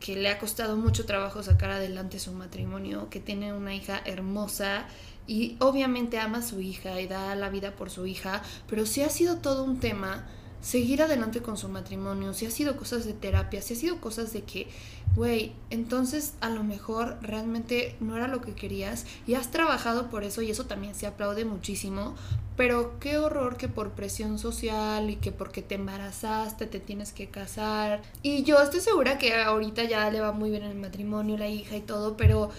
que 0.00 0.16
le 0.16 0.28
ha 0.28 0.38
costado 0.38 0.76
mucho 0.76 1.06
trabajo 1.06 1.42
sacar 1.42 1.70
adelante 1.70 2.18
su 2.18 2.32
matrimonio, 2.32 3.08
que 3.10 3.20
tiene 3.20 3.52
una 3.52 3.74
hija 3.74 4.02
hermosa 4.04 4.86
y 5.26 5.56
obviamente 5.58 6.18
ama 6.18 6.38
a 6.38 6.42
su 6.42 6.60
hija 6.60 7.00
y 7.00 7.06
da 7.06 7.34
la 7.34 7.50
vida 7.50 7.72
por 7.72 7.90
su 7.90 8.06
hija, 8.06 8.42
pero 8.68 8.86
sí 8.86 9.02
ha 9.02 9.08
sido 9.08 9.38
todo 9.38 9.64
un 9.64 9.80
tema 9.80 10.26
seguir 10.60 11.02
adelante 11.02 11.42
con 11.42 11.56
su 11.56 11.68
matrimonio, 11.68 12.34
si 12.34 12.46
ha 12.46 12.50
sido 12.50 12.76
cosas 12.76 13.04
de 13.04 13.12
terapia, 13.12 13.62
si 13.62 13.74
ha 13.74 13.76
sido 13.76 14.00
cosas 14.00 14.32
de 14.32 14.42
que, 14.42 14.68
güey, 15.14 15.52
entonces 15.70 16.34
a 16.40 16.50
lo 16.50 16.64
mejor 16.64 17.18
realmente 17.22 17.96
no 18.00 18.16
era 18.16 18.26
lo 18.28 18.40
que 18.40 18.54
querías 18.54 19.06
y 19.26 19.34
has 19.34 19.50
trabajado 19.50 20.10
por 20.10 20.24
eso 20.24 20.42
y 20.42 20.50
eso 20.50 20.66
también 20.66 20.94
se 20.94 21.06
aplaude 21.06 21.44
muchísimo, 21.44 22.14
pero 22.56 22.98
qué 22.98 23.18
horror 23.18 23.56
que 23.56 23.68
por 23.68 23.92
presión 23.92 24.38
social 24.38 25.10
y 25.10 25.16
que 25.16 25.30
porque 25.30 25.62
te 25.62 25.76
embarazaste 25.76 26.66
te 26.66 26.80
tienes 26.80 27.12
que 27.12 27.28
casar. 27.28 28.02
Y 28.22 28.42
yo 28.42 28.60
estoy 28.60 28.80
segura 28.80 29.18
que 29.18 29.34
ahorita 29.34 29.84
ya 29.84 30.10
le 30.10 30.20
va 30.20 30.32
muy 30.32 30.50
bien 30.50 30.64
el 30.64 30.74
matrimonio, 30.74 31.36
la 31.36 31.48
hija 31.48 31.76
y 31.76 31.82
todo, 31.82 32.16
pero 32.16 32.50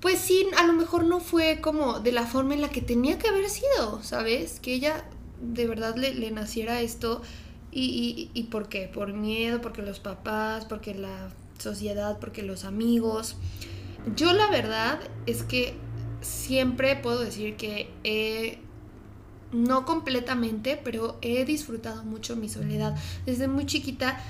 pues 0.00 0.20
sí, 0.20 0.46
a 0.56 0.64
lo 0.64 0.72
mejor 0.72 1.04
no 1.04 1.20
fue 1.20 1.60
como 1.60 1.98
de 1.98 2.12
la 2.12 2.24
forma 2.24 2.54
en 2.54 2.60
la 2.60 2.70
que 2.70 2.80
tenía 2.80 3.18
que 3.18 3.28
haber 3.28 3.48
sido, 3.50 4.02
¿sabes? 4.02 4.60
Que 4.60 4.74
ella 4.74 5.04
de 5.40 5.66
verdad 5.66 5.96
le, 5.96 6.14
le 6.14 6.30
naciera 6.30 6.80
esto. 6.80 7.22
Y, 7.70 8.30
y, 8.34 8.38
¿Y 8.38 8.44
por 8.44 8.68
qué? 8.68 8.90
Por 8.92 9.12
miedo, 9.12 9.60
porque 9.60 9.82
los 9.82 10.00
papás, 10.00 10.64
porque 10.64 10.94
la 10.94 11.30
sociedad, 11.58 12.18
porque 12.18 12.42
los 12.42 12.64
amigos. 12.64 13.36
Yo 14.16 14.32
la 14.32 14.48
verdad 14.50 15.00
es 15.26 15.42
que 15.42 15.74
siempre 16.20 16.96
puedo 16.96 17.20
decir 17.20 17.56
que 17.56 17.90
he, 18.04 18.58
no 19.52 19.84
completamente, 19.84 20.80
pero 20.82 21.18
he 21.20 21.44
disfrutado 21.44 22.04
mucho 22.04 22.36
mi 22.36 22.48
soledad. 22.48 22.96
Desde 23.26 23.48
muy 23.48 23.66
chiquita 23.66 24.20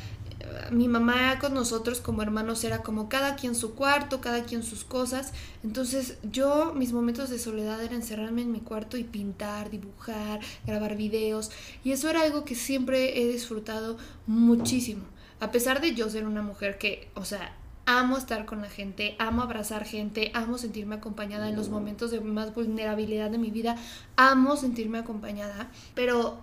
mi 0.70 0.88
mamá 0.88 1.38
con 1.38 1.54
nosotros 1.54 2.00
como 2.00 2.22
hermanos 2.22 2.62
era 2.64 2.82
como 2.82 3.08
cada 3.08 3.36
quien 3.36 3.54
su 3.54 3.74
cuarto, 3.74 4.20
cada 4.20 4.44
quien 4.44 4.62
sus 4.62 4.84
cosas. 4.84 5.32
Entonces 5.64 6.18
yo 6.22 6.72
mis 6.74 6.92
momentos 6.92 7.30
de 7.30 7.38
soledad 7.38 7.82
era 7.82 7.94
encerrarme 7.94 8.42
en 8.42 8.52
mi 8.52 8.60
cuarto 8.60 8.96
y 8.96 9.04
pintar, 9.04 9.70
dibujar, 9.70 10.40
grabar 10.66 10.96
videos. 10.96 11.50
Y 11.84 11.92
eso 11.92 12.08
era 12.08 12.22
algo 12.22 12.44
que 12.44 12.54
siempre 12.54 13.20
he 13.20 13.28
disfrutado 13.28 13.96
muchísimo. 14.26 15.04
A 15.40 15.50
pesar 15.52 15.80
de 15.80 15.94
yo 15.94 16.10
ser 16.10 16.26
una 16.26 16.42
mujer 16.42 16.78
que, 16.78 17.08
o 17.14 17.24
sea, 17.24 17.54
amo 17.86 18.18
estar 18.18 18.44
con 18.44 18.60
la 18.60 18.68
gente, 18.68 19.16
amo 19.18 19.42
abrazar 19.42 19.84
gente, 19.84 20.30
amo 20.34 20.58
sentirme 20.58 20.96
acompañada 20.96 21.48
en 21.48 21.56
los 21.56 21.70
momentos 21.70 22.10
de 22.10 22.20
más 22.20 22.54
vulnerabilidad 22.54 23.30
de 23.30 23.38
mi 23.38 23.50
vida, 23.50 23.76
amo 24.16 24.56
sentirme 24.56 24.98
acompañada, 24.98 25.70
pero 25.94 26.38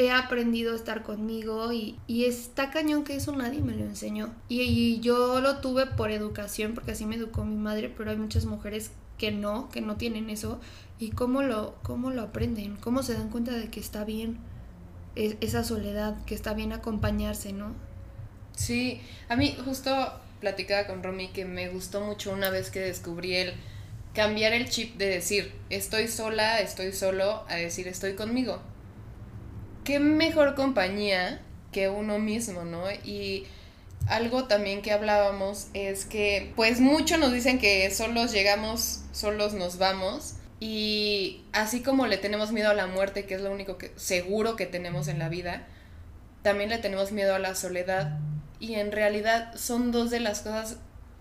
he 0.00 0.10
aprendido 0.10 0.72
a 0.72 0.76
estar 0.76 1.02
conmigo 1.02 1.74
y, 1.74 1.98
y, 2.06 2.24
está 2.24 2.70
cañón 2.70 3.04
que 3.04 3.16
eso 3.16 3.36
nadie 3.36 3.60
me 3.60 3.74
lo 3.74 3.84
enseñó. 3.84 4.34
Y, 4.48 4.98
yo 5.00 5.42
lo 5.42 5.58
tuve 5.58 5.84
por 5.84 6.10
educación, 6.10 6.72
porque 6.72 6.92
así 6.92 7.04
me 7.04 7.16
educó 7.16 7.44
mi 7.44 7.56
madre, 7.56 7.92
pero 7.94 8.10
hay 8.10 8.16
muchas 8.16 8.46
mujeres 8.46 8.92
que 9.18 9.30
no, 9.30 9.68
que 9.68 9.82
no 9.82 9.96
tienen 9.96 10.30
eso. 10.30 10.58
¿Y 10.98 11.10
cómo 11.10 11.42
lo, 11.42 11.74
cómo 11.82 12.10
lo 12.10 12.22
aprenden? 12.22 12.76
¿Cómo 12.76 13.02
se 13.02 13.12
dan 13.12 13.28
cuenta 13.28 13.52
de 13.52 13.68
que 13.68 13.78
está 13.78 14.04
bien 14.04 14.38
esa 15.16 15.64
soledad, 15.64 16.24
que 16.24 16.34
está 16.34 16.54
bien 16.54 16.72
acompañarse, 16.72 17.52
no? 17.52 17.74
Sí, 18.56 19.02
a 19.28 19.36
mí 19.36 19.54
justo 19.66 19.94
platicaba 20.40 20.86
con 20.86 21.02
Romy 21.02 21.28
que 21.28 21.44
me 21.44 21.68
gustó 21.68 22.00
mucho 22.00 22.32
una 22.32 22.48
vez 22.48 22.70
que 22.70 22.80
descubrí 22.80 23.34
el 23.34 23.52
cambiar 24.14 24.54
el 24.54 24.70
chip 24.70 24.96
de 24.96 25.08
decir 25.08 25.52
estoy 25.68 26.08
sola, 26.08 26.60
estoy 26.60 26.92
solo, 26.92 27.44
a 27.48 27.56
decir 27.56 27.86
estoy 27.86 28.14
conmigo 28.14 28.62
qué 29.84 30.00
mejor 30.00 30.54
compañía 30.54 31.40
que 31.72 31.88
uno 31.88 32.18
mismo, 32.18 32.64
¿no? 32.64 32.90
Y 33.04 33.46
algo 34.08 34.44
también 34.44 34.82
que 34.82 34.92
hablábamos 34.92 35.68
es 35.74 36.04
que 36.04 36.52
pues 36.56 36.80
muchos 36.80 37.18
nos 37.18 37.32
dicen 37.32 37.58
que 37.58 37.90
solos 37.90 38.32
llegamos, 38.32 39.02
solos 39.12 39.54
nos 39.54 39.78
vamos. 39.78 40.34
Y 40.58 41.42
así 41.52 41.80
como 41.80 42.06
le 42.06 42.18
tenemos 42.18 42.52
miedo 42.52 42.70
a 42.70 42.74
la 42.74 42.86
muerte, 42.86 43.24
que 43.24 43.34
es 43.34 43.40
lo 43.40 43.50
único 43.50 43.78
que 43.78 43.92
seguro 43.96 44.56
que 44.56 44.66
tenemos 44.66 45.08
en 45.08 45.18
la 45.18 45.28
vida, 45.28 45.66
también 46.42 46.70
le 46.70 46.78
tenemos 46.78 47.12
miedo 47.12 47.34
a 47.34 47.38
la 47.38 47.54
soledad. 47.54 48.18
Y 48.58 48.74
en 48.74 48.92
realidad 48.92 49.54
son 49.56 49.90
dos 49.90 50.10
de 50.10 50.20
las 50.20 50.40
cosas 50.40 50.76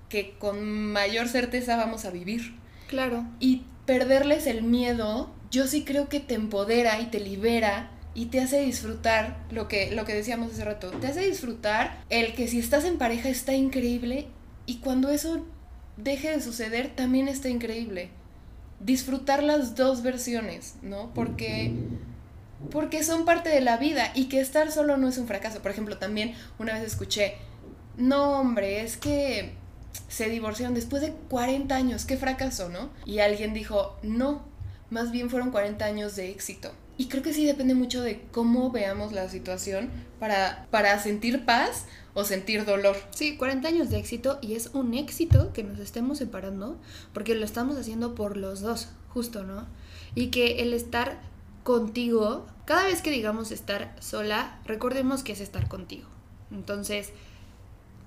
que 0.10 0.36
con 0.38 0.92
mayor 0.92 1.30
certeza 1.30 1.78
vamos 1.78 2.04
a 2.06 2.12
vivir. 2.12 2.56
Claro. 2.88 3.26
Y 3.40 3.64
perderles 3.86 4.46
el 4.48 4.64
miedo, 4.64 5.32
yo 5.52 5.68
sí 5.68 5.86
creo 5.86 6.10
que 6.10 6.20
te 6.20 6.34
empodera 6.34 7.00
y 7.00 7.06
te 7.06 7.20
libera 7.20 7.92
y 8.14 8.28
te 8.28 8.42
hace 8.42 8.62
disfrutar 8.62 9.38
lo 9.52 9.68
que, 9.68 9.92
lo 9.92 10.06
que 10.06 10.14
decíamos 10.14 10.54
hace 10.54 10.66
rato, 10.66 10.92
te 10.92 11.08
hace 11.08 11.22
disfrutar 11.22 12.04
el 12.10 12.34
que 12.34 12.48
si 12.48 12.60
estás 12.60 12.86
en 12.86 12.98
pareja 12.98 13.30
está 13.30 13.54
increíble 13.54 14.28
y 14.66 14.78
cuando 14.78 15.10
eso 15.10 15.46
deje 15.98 16.32
de 16.32 16.42
suceder 16.42 16.96
también 16.96 17.28
está 17.28 17.50
increíble. 17.50 18.10
Disfrutar 18.80 19.44
las 19.44 19.76
dos 19.76 20.04
versiones, 20.04 20.76
¿no? 20.82 21.14
Porque 21.14 21.74
porque 22.72 23.04
son 23.04 23.26
parte 23.26 23.50
de 23.50 23.62
la 23.62 23.78
vida 23.78 24.12
y 24.14 24.26
que 24.26 24.42
estar 24.42 24.72
solo 24.72 24.98
no 24.98 25.08
es 25.08 25.18
un 25.18 25.28
fracaso. 25.28 25.62
Por 25.62 25.72
ejemplo, 25.72 25.98
también 25.98 26.36
una 26.60 26.74
vez 26.74 26.84
escuché, 26.84 27.36
no 27.98 28.40
hombre, 28.40 28.82
es 28.82 28.98
que 28.98 29.54
se 30.08 30.30
divorciaron 30.30 30.76
después 30.76 31.02
de 31.02 31.14
40 31.30 31.74
años, 31.76 32.06
qué 32.06 32.18
fracaso, 32.18 32.70
¿no? 32.70 32.90
Y 33.06 33.20
alguien 33.20 33.54
dijo, 33.54 33.98
no, 34.04 34.44
más 34.90 35.12
bien 35.12 35.30
fueron 35.30 35.52
40 35.52 35.86
años 35.86 36.16
de 36.16 36.32
éxito. 36.32 36.72
Y 37.00 37.08
creo 37.08 37.24
que 37.24 37.34
sí 37.34 37.46
depende 37.46 37.76
mucho 37.76 38.02
de 38.02 38.28
cómo 38.34 38.72
veamos 38.72 39.14
la 39.14 39.30
situación 39.30 39.90
para, 40.20 40.68
para 40.70 41.00
sentir 41.00 41.46
paz 41.46 41.86
o 42.14 42.26
sentir 42.26 42.66
dolor. 42.66 42.98
Sí, 43.12 43.38
40 43.38 43.70
años 43.70 43.90
de 43.90 44.00
éxito 44.00 44.38
y 44.42 44.56
es 44.56 44.72
un 44.74 44.94
éxito 44.94 45.54
que 45.54 45.64
nos 45.64 45.80
estemos 45.80 46.18
separando 46.18 46.78
porque 47.14 47.36
lo 47.36 47.46
estamos 47.46 47.78
haciendo 47.78 48.16
por 48.16 48.36
los 48.36 48.60
dos, 48.60 48.90
justo, 49.08 49.46
¿no? 49.46 49.66
Y 50.14 50.28
que 50.28 50.62
el 50.62 50.74
estar 50.74 51.22
contigo, 51.64 52.46
cada 52.66 52.84
vez 52.84 53.02
que 53.02 53.12
digamos 53.12 53.54
estar 53.54 53.96
sola, 54.02 54.60
recordemos 54.66 55.24
que 55.24 55.32
es 55.32 55.40
estar 55.40 55.70
contigo. 55.70 56.10
Entonces, 56.52 57.14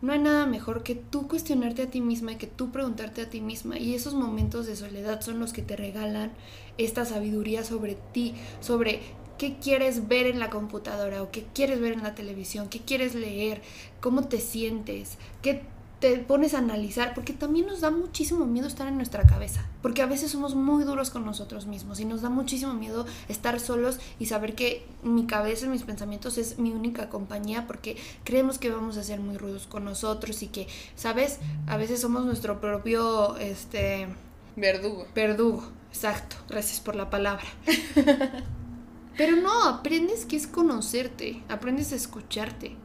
no 0.02 0.12
hay 0.12 0.18
nada 0.18 0.46
mejor 0.46 0.82
que 0.82 0.96
tú 0.96 1.28
cuestionarte 1.28 1.82
a 1.82 1.90
ti 1.90 2.00
misma 2.00 2.32
y 2.32 2.36
que 2.36 2.48
tú 2.48 2.72
preguntarte 2.72 3.22
a 3.22 3.30
ti 3.30 3.40
misma. 3.40 3.78
Y 3.78 3.94
esos 3.94 4.14
momentos 4.14 4.66
de 4.66 4.74
soledad 4.74 5.20
son 5.20 5.38
los 5.38 5.52
que 5.52 5.62
te 5.62 5.76
regalan 5.76 6.32
esta 6.76 7.04
sabiduría 7.04 7.64
sobre 7.64 7.96
ti, 8.12 8.34
sobre 8.60 9.00
qué 9.38 9.56
quieres 9.58 10.08
ver 10.08 10.26
en 10.26 10.40
la 10.40 10.50
computadora 10.50 11.22
o 11.22 11.30
qué 11.30 11.44
quieres 11.54 11.80
ver 11.80 11.92
en 11.92 12.02
la 12.02 12.16
televisión, 12.16 12.68
qué 12.68 12.80
quieres 12.80 13.14
leer, 13.14 13.62
cómo 14.00 14.26
te 14.26 14.38
sientes, 14.38 15.18
qué 15.40 15.62
te 16.02 16.18
pones 16.18 16.52
a 16.52 16.58
analizar, 16.58 17.14
porque 17.14 17.32
también 17.32 17.68
nos 17.68 17.80
da 17.80 17.92
muchísimo 17.92 18.44
miedo 18.44 18.66
estar 18.66 18.88
en 18.88 18.96
nuestra 18.96 19.24
cabeza, 19.24 19.64
porque 19.82 20.02
a 20.02 20.06
veces 20.06 20.32
somos 20.32 20.56
muy 20.56 20.82
duros 20.82 21.10
con 21.10 21.24
nosotros 21.24 21.66
mismos 21.66 22.00
y 22.00 22.04
nos 22.04 22.22
da 22.22 22.28
muchísimo 22.28 22.74
miedo 22.74 23.06
estar 23.28 23.60
solos 23.60 24.00
y 24.18 24.26
saber 24.26 24.56
que 24.56 24.84
mi 25.04 25.26
cabeza, 25.26 25.68
mis 25.68 25.84
pensamientos 25.84 26.38
es 26.38 26.58
mi 26.58 26.72
única 26.72 27.08
compañía, 27.08 27.68
porque 27.68 27.96
creemos 28.24 28.58
que 28.58 28.70
vamos 28.70 28.96
a 28.96 29.04
ser 29.04 29.20
muy 29.20 29.36
rudos 29.36 29.68
con 29.68 29.84
nosotros 29.84 30.42
y 30.42 30.48
que, 30.48 30.66
¿sabes? 30.96 31.38
A 31.68 31.76
veces 31.76 32.00
somos 32.00 32.24
nuestro 32.24 32.60
propio, 32.60 33.36
este... 33.36 34.08
Verdugo. 34.56 35.06
Verdugo, 35.14 35.62
exacto, 35.92 36.34
gracias 36.48 36.80
por 36.80 36.96
la 36.96 37.10
palabra. 37.10 37.46
Pero 39.16 39.36
no, 39.36 39.68
aprendes 39.68 40.24
que 40.24 40.34
es 40.34 40.48
conocerte, 40.48 41.44
aprendes 41.48 41.92
a 41.92 41.96
escucharte. 41.96 42.81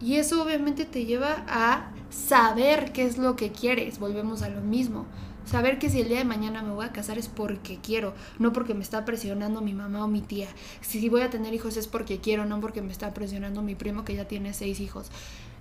Y 0.00 0.16
eso 0.16 0.42
obviamente 0.42 0.84
te 0.84 1.04
lleva 1.04 1.44
a 1.46 1.92
saber 2.10 2.92
qué 2.92 3.04
es 3.04 3.18
lo 3.18 3.36
que 3.36 3.52
quieres. 3.52 3.98
Volvemos 3.98 4.42
a 4.42 4.48
lo 4.48 4.60
mismo. 4.60 5.06
Saber 5.44 5.78
que 5.78 5.90
si 5.90 6.00
el 6.00 6.08
día 6.08 6.18
de 6.18 6.24
mañana 6.24 6.62
me 6.62 6.72
voy 6.72 6.86
a 6.86 6.92
casar 6.92 7.18
es 7.18 7.28
porque 7.28 7.78
quiero, 7.82 8.14
no 8.38 8.52
porque 8.52 8.74
me 8.74 8.82
está 8.82 9.04
presionando 9.04 9.60
mi 9.60 9.72
mamá 9.72 10.04
o 10.04 10.08
mi 10.08 10.20
tía. 10.20 10.48
Si 10.80 11.08
voy 11.08 11.22
a 11.22 11.30
tener 11.30 11.52
hijos 11.52 11.76
es 11.76 11.88
porque 11.88 12.18
quiero, 12.18 12.46
no 12.46 12.60
porque 12.60 12.80
me 12.80 12.92
está 12.92 13.12
presionando 13.12 13.60
mi 13.60 13.74
primo 13.74 14.04
que 14.04 14.14
ya 14.14 14.26
tiene 14.26 14.54
seis 14.54 14.80
hijos. 14.80 15.08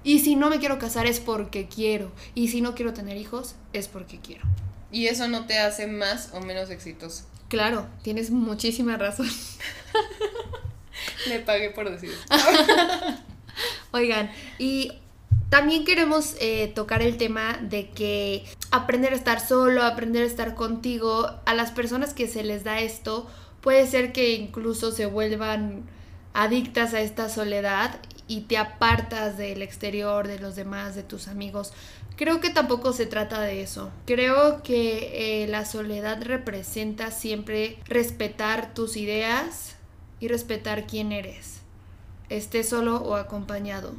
Y 0.03 0.19
si 0.19 0.35
no 0.35 0.49
me 0.49 0.59
quiero 0.59 0.79
casar 0.79 1.07
es 1.07 1.19
porque 1.19 1.67
quiero. 1.67 2.11
Y 2.35 2.49
si 2.49 2.61
no 2.61 2.75
quiero 2.75 2.93
tener 2.93 3.17
hijos 3.17 3.55
es 3.73 3.87
porque 3.87 4.19
quiero. 4.19 4.43
Y 4.91 5.07
eso 5.07 5.27
no 5.27 5.45
te 5.45 5.57
hace 5.57 5.87
más 5.87 6.29
o 6.33 6.41
menos 6.41 6.69
exitoso. 6.69 7.23
Claro, 7.47 7.87
tienes 8.01 8.31
muchísima 8.31 8.97
razón. 8.97 9.29
Le 11.27 11.39
pagué 11.39 11.69
por 11.71 11.89
decir. 11.89 12.11
Oigan, 13.91 14.31
y 14.57 14.93
también 15.49 15.83
queremos 15.83 16.35
eh, 16.39 16.71
tocar 16.73 17.01
el 17.01 17.17
tema 17.17 17.57
de 17.61 17.89
que 17.89 18.45
aprender 18.71 19.13
a 19.13 19.17
estar 19.17 19.39
solo, 19.39 19.83
aprender 19.83 20.23
a 20.23 20.27
estar 20.27 20.55
contigo, 20.55 21.29
a 21.45 21.53
las 21.53 21.71
personas 21.71 22.13
que 22.13 22.27
se 22.27 22.43
les 22.43 22.63
da 22.63 22.79
esto, 22.79 23.27
puede 23.61 23.85
ser 23.87 24.13
que 24.13 24.33
incluso 24.33 24.91
se 24.91 25.05
vuelvan 25.05 25.83
adictas 26.33 26.93
a 26.93 27.01
esta 27.01 27.29
soledad 27.29 27.99
y 28.27 28.41
te 28.41 28.57
apartas 28.57 29.37
del 29.37 29.61
exterior, 29.61 30.27
de 30.27 30.39
los 30.39 30.55
demás, 30.55 30.95
de 30.95 31.03
tus 31.03 31.27
amigos. 31.27 31.73
Creo 32.15 32.39
que 32.39 32.49
tampoco 32.49 32.93
se 32.93 33.05
trata 33.05 33.41
de 33.41 33.61
eso. 33.61 33.91
Creo 34.05 34.63
que 34.63 35.43
eh, 35.43 35.47
la 35.47 35.65
soledad 35.65 36.21
representa 36.21 37.11
siempre 37.11 37.77
respetar 37.85 38.73
tus 38.73 38.95
ideas 38.95 39.75
y 40.19 40.27
respetar 40.27 40.87
quién 40.87 41.11
eres, 41.11 41.60
esté 42.31 42.63
solo 42.63 42.97
o 42.97 43.15
acompañado. 43.15 43.93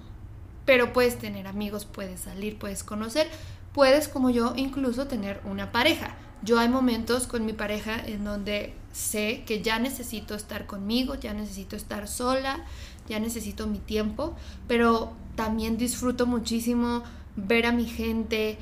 Pero 0.64 0.92
puedes 0.92 1.18
tener 1.18 1.46
amigos, 1.46 1.84
puedes 1.84 2.20
salir, 2.20 2.58
puedes 2.58 2.82
conocer, 2.82 3.28
puedes 3.72 4.08
como 4.08 4.30
yo 4.30 4.54
incluso 4.56 5.06
tener 5.06 5.40
una 5.44 5.70
pareja. 5.70 6.16
Yo 6.42 6.58
hay 6.58 6.68
momentos 6.68 7.26
con 7.26 7.46
mi 7.46 7.52
pareja 7.52 7.96
en 8.04 8.24
donde 8.24 8.74
sé 8.92 9.44
que 9.46 9.62
ya 9.62 9.78
necesito 9.78 10.34
estar 10.34 10.66
conmigo, 10.66 11.14
ya 11.14 11.34
necesito 11.34 11.76
estar 11.76 12.08
sola, 12.08 12.64
ya 13.08 13.20
necesito 13.20 13.66
mi 13.66 13.78
tiempo, 13.78 14.34
pero 14.66 15.12
también 15.36 15.76
disfruto 15.76 16.26
muchísimo 16.26 17.02
ver 17.36 17.66
a 17.66 17.72
mi 17.72 17.86
gente, 17.86 18.58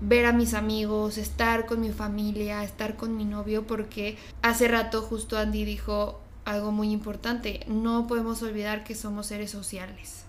ver 0.00 0.26
a 0.26 0.32
mis 0.32 0.52
amigos, 0.52 1.16
estar 1.16 1.66
con 1.66 1.80
mi 1.80 1.90
familia, 1.90 2.64
estar 2.64 2.96
con 2.96 3.16
mi 3.16 3.24
novio, 3.24 3.66
porque 3.66 4.18
hace 4.42 4.68
rato 4.68 5.02
justo 5.02 5.38
Andy 5.38 5.64
dijo 5.64 6.20
algo 6.46 6.72
muy 6.72 6.92
importante, 6.92 7.60
no 7.66 8.06
podemos 8.06 8.40
olvidar 8.42 8.84
que 8.84 8.94
somos 8.94 9.26
seres 9.26 9.50
sociales. 9.50 10.22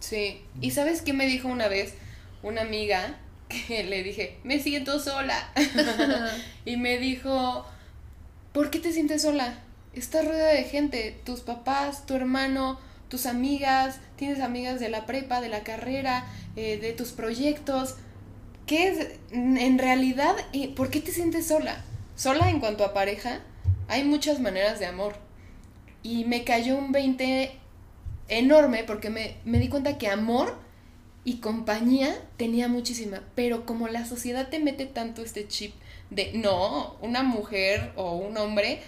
Sí, 0.00 0.42
y 0.60 0.72
¿sabes 0.72 1.00
qué 1.00 1.14
me 1.14 1.26
dijo 1.26 1.48
una 1.48 1.68
vez 1.68 1.94
una 2.42 2.60
amiga 2.60 3.18
que 3.48 3.84
le 3.84 4.02
dije, 4.02 4.38
me 4.44 4.60
siento 4.60 5.00
sola. 5.00 5.50
y 6.64 6.76
me 6.76 6.98
dijo, 6.98 7.64
¿por 8.52 8.70
qué 8.70 8.78
te 8.78 8.92
sientes 8.92 9.22
sola? 9.22 9.58
Estás 9.94 10.24
rodeada 10.24 10.52
de 10.52 10.64
gente, 10.64 11.20
tus 11.24 11.40
papás, 11.40 12.04
tu 12.04 12.14
hermano, 12.14 12.80
tus 13.08 13.26
amigas, 13.26 14.00
tienes 14.16 14.40
amigas 14.40 14.80
de 14.80 14.88
la 14.88 15.06
prepa, 15.06 15.40
de 15.40 15.48
la 15.48 15.62
carrera, 15.62 16.26
eh, 16.56 16.78
de 16.78 16.92
tus 16.92 17.12
proyectos. 17.12 17.94
¿Qué 18.66 18.88
es 18.88 19.08
en 19.30 19.78
realidad? 19.78 20.34
¿Por 20.74 20.90
qué 20.90 21.00
te 21.00 21.12
sientes 21.12 21.46
sola? 21.46 21.84
Sola 22.16 22.50
en 22.50 22.60
cuanto 22.60 22.84
a 22.84 22.92
pareja, 22.92 23.40
hay 23.88 24.04
muchas 24.04 24.40
maneras 24.40 24.80
de 24.80 24.86
amor. 24.86 25.14
Y 26.04 26.24
me 26.26 26.44
cayó 26.44 26.76
un 26.76 26.92
20 26.92 27.50
enorme 28.28 28.84
porque 28.84 29.10
me, 29.10 29.38
me 29.44 29.58
di 29.58 29.68
cuenta 29.68 29.98
que 29.98 30.06
amor 30.06 30.56
y 31.24 31.38
compañía 31.38 32.14
tenía 32.36 32.68
muchísima, 32.68 33.22
pero 33.34 33.66
como 33.66 33.88
la 33.88 34.04
sociedad 34.04 34.48
te 34.48 34.60
mete 34.60 34.86
tanto 34.86 35.22
este 35.22 35.48
chip 35.48 35.74
de 36.10 36.32
no, 36.34 36.96
una 37.00 37.24
mujer 37.24 37.92
o 37.96 38.14
un 38.14 38.36
hombre 38.36 38.80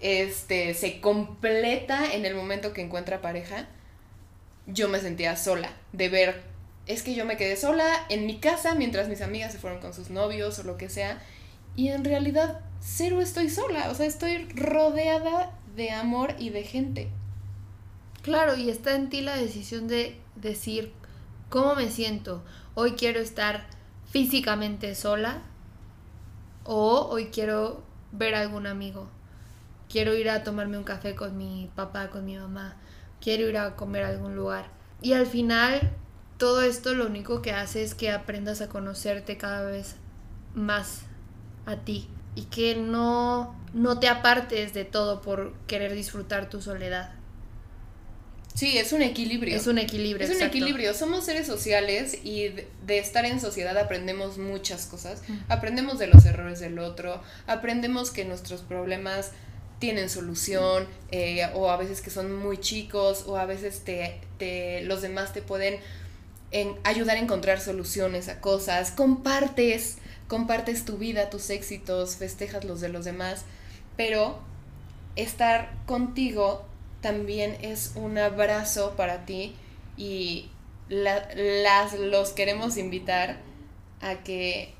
este 0.00 0.74
se 0.74 1.00
completa 1.00 2.12
en 2.12 2.24
el 2.24 2.34
momento 2.34 2.72
que 2.72 2.82
encuentra 2.82 3.20
pareja, 3.20 3.66
yo 4.66 4.88
me 4.88 5.00
sentía 5.00 5.36
sola 5.36 5.72
de 5.92 6.08
ver. 6.08 6.42
Es 6.86 7.02
que 7.02 7.14
yo 7.14 7.26
me 7.26 7.36
quedé 7.36 7.56
sola 7.56 8.06
en 8.08 8.26
mi 8.26 8.38
casa 8.38 8.74
mientras 8.74 9.08
mis 9.08 9.20
amigas 9.20 9.52
se 9.52 9.58
fueron 9.58 9.80
con 9.80 9.92
sus 9.92 10.08
novios 10.10 10.58
o 10.58 10.62
lo 10.62 10.78
que 10.78 10.88
sea 10.88 11.20
y 11.76 11.88
en 11.88 12.04
realidad 12.04 12.60
cero 12.80 13.20
estoy 13.20 13.50
sola, 13.50 13.90
o 13.90 13.94
sea, 13.94 14.06
estoy 14.06 14.48
rodeada 14.54 15.52
de 15.78 15.92
amor 15.92 16.34
y 16.38 16.50
de 16.50 16.64
gente. 16.64 17.08
Claro, 18.20 18.54
y 18.54 18.68
está 18.68 18.94
en 18.94 19.08
ti 19.08 19.22
la 19.22 19.36
decisión 19.36 19.88
de 19.88 20.20
decir 20.36 20.92
¿Cómo 21.50 21.74
me 21.74 21.88
siento? 21.88 22.42
Hoy 22.74 22.92
quiero 22.92 23.20
estar 23.20 23.64
físicamente 24.10 24.94
sola 24.94 25.40
o 26.64 27.08
hoy 27.10 27.28
quiero 27.32 27.82
ver 28.12 28.34
a 28.34 28.42
algún 28.42 28.66
amigo. 28.66 29.08
Quiero 29.88 30.14
ir 30.14 30.28
a 30.28 30.44
tomarme 30.44 30.76
un 30.76 30.84
café 30.84 31.14
con 31.14 31.38
mi 31.38 31.70
papá, 31.74 32.10
con 32.10 32.26
mi 32.26 32.36
mamá. 32.36 32.76
Quiero 33.22 33.48
ir 33.48 33.56
a 33.56 33.76
comer 33.76 34.04
a 34.04 34.08
algún 34.08 34.36
lugar. 34.36 34.66
Y 35.00 35.14
al 35.14 35.24
final, 35.24 35.90
todo 36.36 36.60
esto 36.60 36.92
lo 36.92 37.06
único 37.06 37.40
que 37.40 37.52
hace 37.52 37.82
es 37.82 37.94
que 37.94 38.10
aprendas 38.10 38.60
a 38.60 38.68
conocerte 38.68 39.38
cada 39.38 39.62
vez 39.62 39.96
más 40.54 41.04
a 41.64 41.76
ti 41.76 42.10
y 42.34 42.42
que 42.44 42.76
no, 42.76 43.57
no 43.72 44.00
te 44.00 44.08
apartes 44.08 44.74
de 44.74 44.84
todo 44.84 45.22
por 45.22 45.54
querer 45.66 45.94
disfrutar 45.94 46.48
tu 46.48 46.60
soledad. 46.60 47.12
Sí, 48.58 48.76
es 48.76 48.92
un 48.92 49.02
equilibrio. 49.02 49.56
Es 49.56 49.68
un 49.68 49.78
equilibrio. 49.78 50.26
Es 50.26 50.34
un 50.36 50.42
equilibrio. 50.42 50.92
Somos 50.92 51.24
seres 51.24 51.46
sociales 51.46 52.18
y 52.24 52.48
de, 52.48 52.98
estar 52.98 53.24
en 53.24 53.40
sociedad 53.40 53.78
aprendemos 53.78 54.36
muchas 54.36 54.86
cosas. 54.86 55.22
Aprendemos 55.48 56.00
de 56.00 56.08
los 56.08 56.24
errores 56.24 56.58
del 56.58 56.80
otro, 56.80 57.22
aprendemos 57.46 58.10
que 58.10 58.24
nuestros 58.24 58.62
problemas 58.62 59.30
tienen 59.78 60.10
solución, 60.10 60.88
eh, 61.12 61.48
o 61.54 61.70
a 61.70 61.76
veces 61.76 62.00
que 62.00 62.10
son 62.10 62.34
muy 62.34 62.58
chicos, 62.58 63.26
o 63.28 63.36
a 63.36 63.46
veces 63.46 63.84
te, 63.84 64.20
te 64.38 64.82
los 64.82 65.02
demás 65.02 65.32
te 65.32 65.40
pueden 65.40 65.78
en, 66.50 66.74
ayudar 66.82 67.16
a 67.16 67.20
encontrar 67.20 67.60
soluciones 67.60 68.28
a 68.28 68.40
cosas. 68.40 68.90
Compartes, 68.90 69.98
compartes 70.28 70.84
tu 70.84 70.98
vida, 70.98 71.30
tus 71.30 71.50
éxitos, 71.50 72.16
festejas 72.16 72.64
los 72.64 72.80
de 72.80 72.90
los 72.90 73.04
demás, 73.04 73.44
pero 73.96 74.38
estar 75.16 75.72
contigo 75.86 76.64
también 77.00 77.56
es 77.62 77.92
un 77.96 78.18
abrazo 78.18 78.94
para 78.96 79.24
ti 79.24 79.54
y 79.96 80.50
las, 80.88 81.98
los 81.98 82.30
queremos 82.30 82.76
invitar 82.76 83.38
a 84.00 84.22
que 84.22 84.74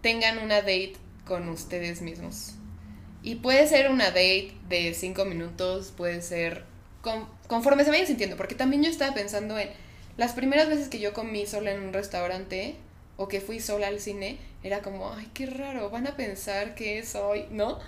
tengan 0.00 0.38
una 0.38 0.56
date 0.56 0.94
con 1.26 1.48
ustedes 1.48 2.00
mismos. 2.00 2.54
Y 3.22 3.36
puede 3.36 3.66
ser 3.66 3.90
una 3.90 4.06
date 4.06 4.54
de 4.68 4.94
cinco 4.94 5.24
minutos, 5.24 5.92
puede 5.96 6.22
ser 6.22 6.64
conforme 7.48 7.84
se 7.84 7.90
vayan 7.90 8.06
sintiendo, 8.06 8.36
porque 8.36 8.54
también 8.54 8.82
yo 8.82 8.90
estaba 8.90 9.14
pensando 9.14 9.58
en 9.58 9.68
las 10.16 10.32
primeras 10.32 10.68
veces 10.68 10.88
que 10.88 10.98
yo 10.98 11.12
comí 11.12 11.46
sola 11.46 11.72
en 11.72 11.82
un 11.82 11.92
restaurante 11.92 12.76
o 13.16 13.28
que 13.28 13.40
fui 13.40 13.60
sola 13.60 13.88
al 13.88 14.00
cine, 14.00 14.38
era 14.62 14.82
como, 14.82 15.12
ay, 15.12 15.28
qué 15.32 15.46
raro, 15.46 15.90
van 15.90 16.06
a 16.06 16.16
pensar 16.16 16.74
que 16.74 17.04
soy, 17.04 17.46
¿no? 17.50 17.78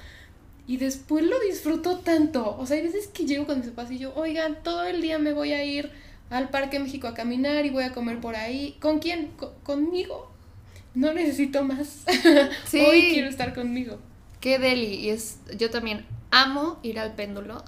Y 0.66 0.76
después 0.76 1.24
lo 1.24 1.38
disfruto 1.40 1.98
tanto. 2.00 2.56
O 2.58 2.66
sea, 2.66 2.76
hay 2.76 2.82
veces 2.82 3.08
que 3.08 3.24
llego 3.24 3.46
con 3.46 3.58
mis 3.58 3.68
papás 3.68 3.90
y 3.90 3.98
yo, 3.98 4.14
oigan, 4.14 4.62
todo 4.62 4.84
el 4.84 5.00
día 5.00 5.18
me 5.18 5.32
voy 5.32 5.52
a 5.52 5.64
ir 5.64 5.90
al 6.30 6.50
Parque 6.50 6.78
México 6.78 7.08
a 7.08 7.14
caminar 7.14 7.64
y 7.64 7.70
voy 7.70 7.84
a 7.84 7.92
comer 7.92 8.20
por 8.20 8.36
ahí. 8.36 8.76
¿Con 8.80 8.98
quién? 8.98 9.30
¿Conmigo? 9.62 10.30
No 10.94 11.14
necesito 11.14 11.64
más. 11.64 12.04
Sí. 12.66 12.80
Hoy 12.80 13.12
quiero 13.12 13.28
estar 13.28 13.54
conmigo. 13.54 13.98
Qué 14.40 14.58
deli. 14.58 14.94
Y 14.94 15.10
es, 15.10 15.38
yo 15.56 15.70
también 15.70 16.04
amo 16.30 16.78
ir 16.82 16.98
al 16.98 17.14
péndulo 17.14 17.64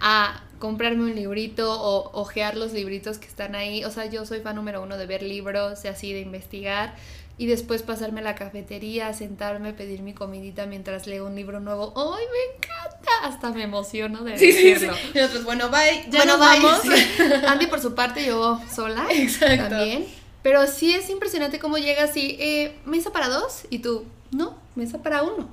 a 0.00 0.42
comprarme 0.58 1.04
un 1.04 1.14
librito 1.14 1.80
o 1.80 2.10
ojear 2.18 2.56
los 2.56 2.72
libritos 2.72 3.18
que 3.18 3.26
están 3.26 3.54
ahí. 3.54 3.84
O 3.84 3.90
sea, 3.90 4.06
yo 4.06 4.26
soy 4.26 4.40
fan 4.40 4.56
número 4.56 4.82
uno 4.82 4.96
de 4.96 5.06
ver 5.06 5.22
libros 5.22 5.84
y 5.84 5.88
así 5.88 6.12
de 6.12 6.20
investigar 6.20 6.94
y 7.40 7.46
después 7.46 7.80
pasarme 7.80 8.20
a 8.20 8.24
la 8.24 8.34
cafetería, 8.34 9.14
sentarme, 9.14 9.72
pedir 9.72 10.02
mi 10.02 10.12
comidita 10.12 10.66
mientras 10.66 11.06
leo 11.06 11.24
un 11.26 11.34
libro 11.34 11.58
nuevo. 11.58 11.94
¡Ay, 11.96 12.26
me 12.26 12.54
encanta! 12.54 13.10
Hasta 13.22 13.50
me 13.50 13.62
emociono 13.62 14.22
de 14.24 14.32
decirlo. 14.32 14.92
Y 15.14 15.18
nosotros, 15.18 15.44
bueno, 15.44 15.70
bye, 15.70 16.04
ya 16.10 16.26
nos 16.26 16.38
vamos. 16.38 16.82
Andy 17.48 17.66
por 17.66 17.80
su 17.80 17.94
parte, 17.94 18.26
yo 18.26 18.60
sola 18.70 19.06
Exacto. 19.10 19.70
también. 19.70 20.06
Pero 20.42 20.66
sí 20.66 20.92
es 20.92 21.08
impresionante 21.08 21.58
cómo 21.58 21.78
llega 21.78 22.04
así, 22.04 22.36
eh, 22.38 22.76
mesa 22.84 23.10
para 23.10 23.28
dos, 23.28 23.62
y 23.70 23.78
tú, 23.78 24.04
no, 24.32 24.58
mesa 24.74 25.02
para 25.02 25.22
uno. 25.22 25.48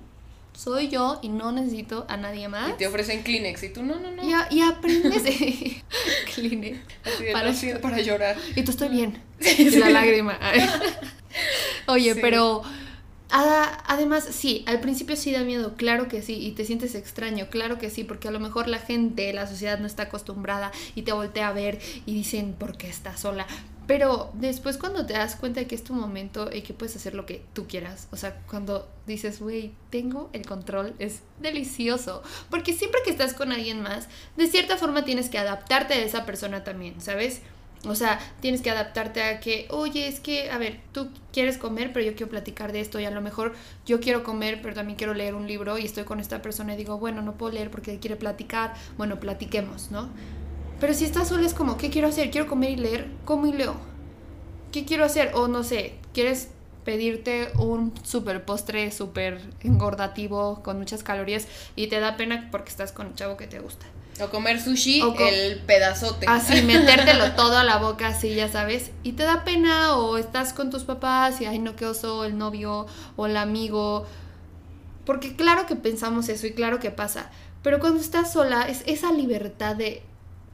Soy 0.58 0.89
yo 0.89 1.20
y 1.22 1.30
no 1.30 1.52
necesito 1.52 2.08
a 2.10 2.17
nadie 2.17 2.48
más. 2.48 2.72
Y 2.72 2.74
te 2.74 2.88
ofrecen 2.88 3.22
Kleenex 3.22 3.62
y 3.62 3.70
tú, 3.70 3.84
no, 3.84 4.00
no, 4.00 4.10
no. 4.10 4.24
Y, 4.50 4.62
aprendes 4.62 5.22
Kleenex. 6.34 6.80
para, 7.32 7.54
para 7.80 8.02
llorar. 8.02 8.36
Y 8.56 8.63
tú 8.63 8.72
estoy 8.72 8.89
bien. 8.89 9.22
y 9.39 9.70
la 9.70 9.91
lágrima. 9.91 10.39
Oye, 11.88 12.15
pero 12.15 12.63
además, 13.30 14.28
sí, 14.32 14.63
al 14.65 14.80
principio 14.80 15.15
sí 15.15 15.32
da 15.32 15.43
miedo, 15.43 15.76
claro 15.76 16.08
que 16.08 16.24
sí, 16.24 16.34
y 16.43 16.54
te 16.54 16.65
sientes 16.65 16.96
extraño, 16.96 17.50
claro 17.52 17.78
que 17.78 17.91
sí, 17.91 18.04
porque 18.04 18.28
a 18.28 18.32
lo 18.32 18.39
mejor 18.39 18.67
la 18.67 18.80
gente, 18.80 19.32
la 19.34 19.46
sociedad 19.46 19.78
no 19.78 19.86
está 19.86 20.04
acostumbrada 20.04 20.72
y 20.96 21.04
te 21.04 21.12
voltea 21.12 21.50
a 21.50 21.54
ver 21.54 21.78
y 22.08 22.15
dicen, 22.15 22.54
¿por 22.54 22.78
qué 22.78 22.89
estás 22.89 23.20
sola? 23.20 23.46
Pero 23.88 24.30
después 24.34 24.78
cuando 24.78 25.06
te 25.06 25.13
das 25.13 25.38
cuenta 25.38 25.62
de 25.62 25.67
que 25.67 25.76
es 25.76 25.84
tu 25.84 25.93
momento 25.93 26.50
y 26.54 26.62
que 26.62 26.73
puedes 26.73 26.95
hacer 26.97 27.15
lo 27.15 27.26
que 27.26 27.41
tú 27.54 27.67
quieras, 27.67 28.10
o 28.12 28.17
sea, 28.17 28.41
cuando 28.50 28.88
dices, 29.08 29.39
güey, 29.39 29.71
tengo 29.89 30.30
el 30.34 30.45
control, 30.45 30.93
es 31.00 31.21
delicioso. 31.39 32.21
Porque 32.50 32.73
siempre 32.73 33.00
que 33.06 33.12
estás 33.12 33.34
con 33.34 33.54
alguien 33.54 33.82
más, 33.82 34.10
de 34.36 34.47
cierta 34.47 34.78
forma 34.78 35.06
tienes 35.06 35.30
que 35.30 35.38
adaptarte 35.38 35.93
a 35.93 36.04
esa 36.04 36.26
persona 36.26 36.65
también, 36.65 37.00
¿sabes? 37.00 37.41
O 37.86 37.95
sea, 37.95 38.19
tienes 38.41 38.62
que 38.62 38.71
adaptarte 38.71 39.23
a 39.23 39.39
que, 39.39 39.67
oye, 39.69 40.08
es 40.08 40.19
que, 40.19 40.50
a 40.50 40.58
ver, 40.58 40.82
tú 40.91 41.10
quieres 41.32 41.58
comer, 41.58 41.93
pero 41.93 42.06
yo 42.06 42.15
quiero 42.15 42.30
platicar 42.30 42.73
de 42.73 42.82
esto 42.82 43.00
y 43.00 43.06
a 43.06 43.12
lo 43.12 43.21
mejor 43.21 43.54
yo 43.86 44.00
quiero 44.00 44.23
comer, 44.23 44.62
pero 44.62 44.73
también 44.73 44.97
quiero 44.97 45.13
leer 45.13 45.36
un 45.36 45.47
libro 45.47 45.78
y 45.78 45.86
estoy 45.86 46.04
con 46.04 46.19
esta 46.19 46.41
persona 46.41 46.73
y 46.73 46.78
digo, 46.78 46.97
bueno, 46.97 47.21
no 47.21 47.36
puedo 47.36 47.54
leer 47.54 47.69
porque 47.69 48.00
quiere 48.00 48.15
platicar, 48.15 48.73
bueno, 48.97 49.19
platiquemos, 49.19 49.91
¿no? 49.91 50.10
Pero 50.80 50.94
si 50.94 51.06
estás 51.06 51.30
sola 51.30 51.46
es 51.46 51.54
como, 51.54 51.78
¿qué 51.78 51.90
quiero 51.90 52.08
hacer? 52.08 52.30
Quiero 52.30 52.48
comer 52.48 52.72
y 52.72 52.76
leer, 52.76 53.08
¿cómo 53.26 53.48
y 53.48 53.54
leo? 53.54 53.76
¿Qué 54.72 54.86
quiero 54.86 55.06
hacer? 55.06 55.32
O 55.34 55.48
no 55.48 55.63
sé, 55.63 55.96
¿quieres 56.13 56.50
pedirte 56.86 57.50
un 57.58 57.94
super 58.04 58.46
postre 58.46 58.92
súper 58.92 59.42
engordativo 59.62 60.62
con 60.63 60.78
muchas 60.78 61.04
calorías 61.04 61.48
y 61.76 61.88
te 61.88 62.00
da 62.00 62.16
pena 62.16 62.48
porque 62.52 62.70
estás 62.70 62.92
con 62.92 63.08
un 63.08 63.16
chavo 63.16 63.38
que 63.38 63.48
te 63.48 63.60
gusta? 63.60 63.86
O 64.22 64.30
comer 64.30 64.60
sushi, 64.60 65.02
el 65.20 65.60
pedazote. 65.60 66.26
Así, 66.28 66.62
metértelo 66.63 67.34
todo 67.34 67.58
a 67.58 67.63
la 67.63 67.78
boca, 67.78 68.08
así, 68.08 68.34
ya 68.34 68.50
sabes. 68.50 68.92
Y 69.04 69.13
te 69.13 69.24
da 69.24 69.44
pena, 69.44 69.96
o 69.96 70.18
estás 70.18 70.54
con 70.54 70.70
tus 70.72 70.84
papás 70.84 71.40
y, 71.42 71.46
ay, 71.46 71.60
no, 71.60 71.76
qué 71.76 71.86
oso, 71.86 72.26
el 72.26 72.38
novio 72.38 72.88
o 73.16 73.26
el 73.26 73.38
amigo. 73.38 74.06
Porque 75.06 75.36
claro 75.36 75.66
que 75.68 75.76
pensamos 75.76 76.30
eso 76.30 76.48
y 76.48 76.54
claro 76.54 76.80
que 76.80 76.90
pasa. 76.90 77.30
Pero 77.63 77.80
cuando 77.80 78.00
estás 78.00 78.32
sola, 78.32 78.63
es 78.63 78.84
esa 78.88 79.12
libertad 79.12 79.76
de 79.76 80.02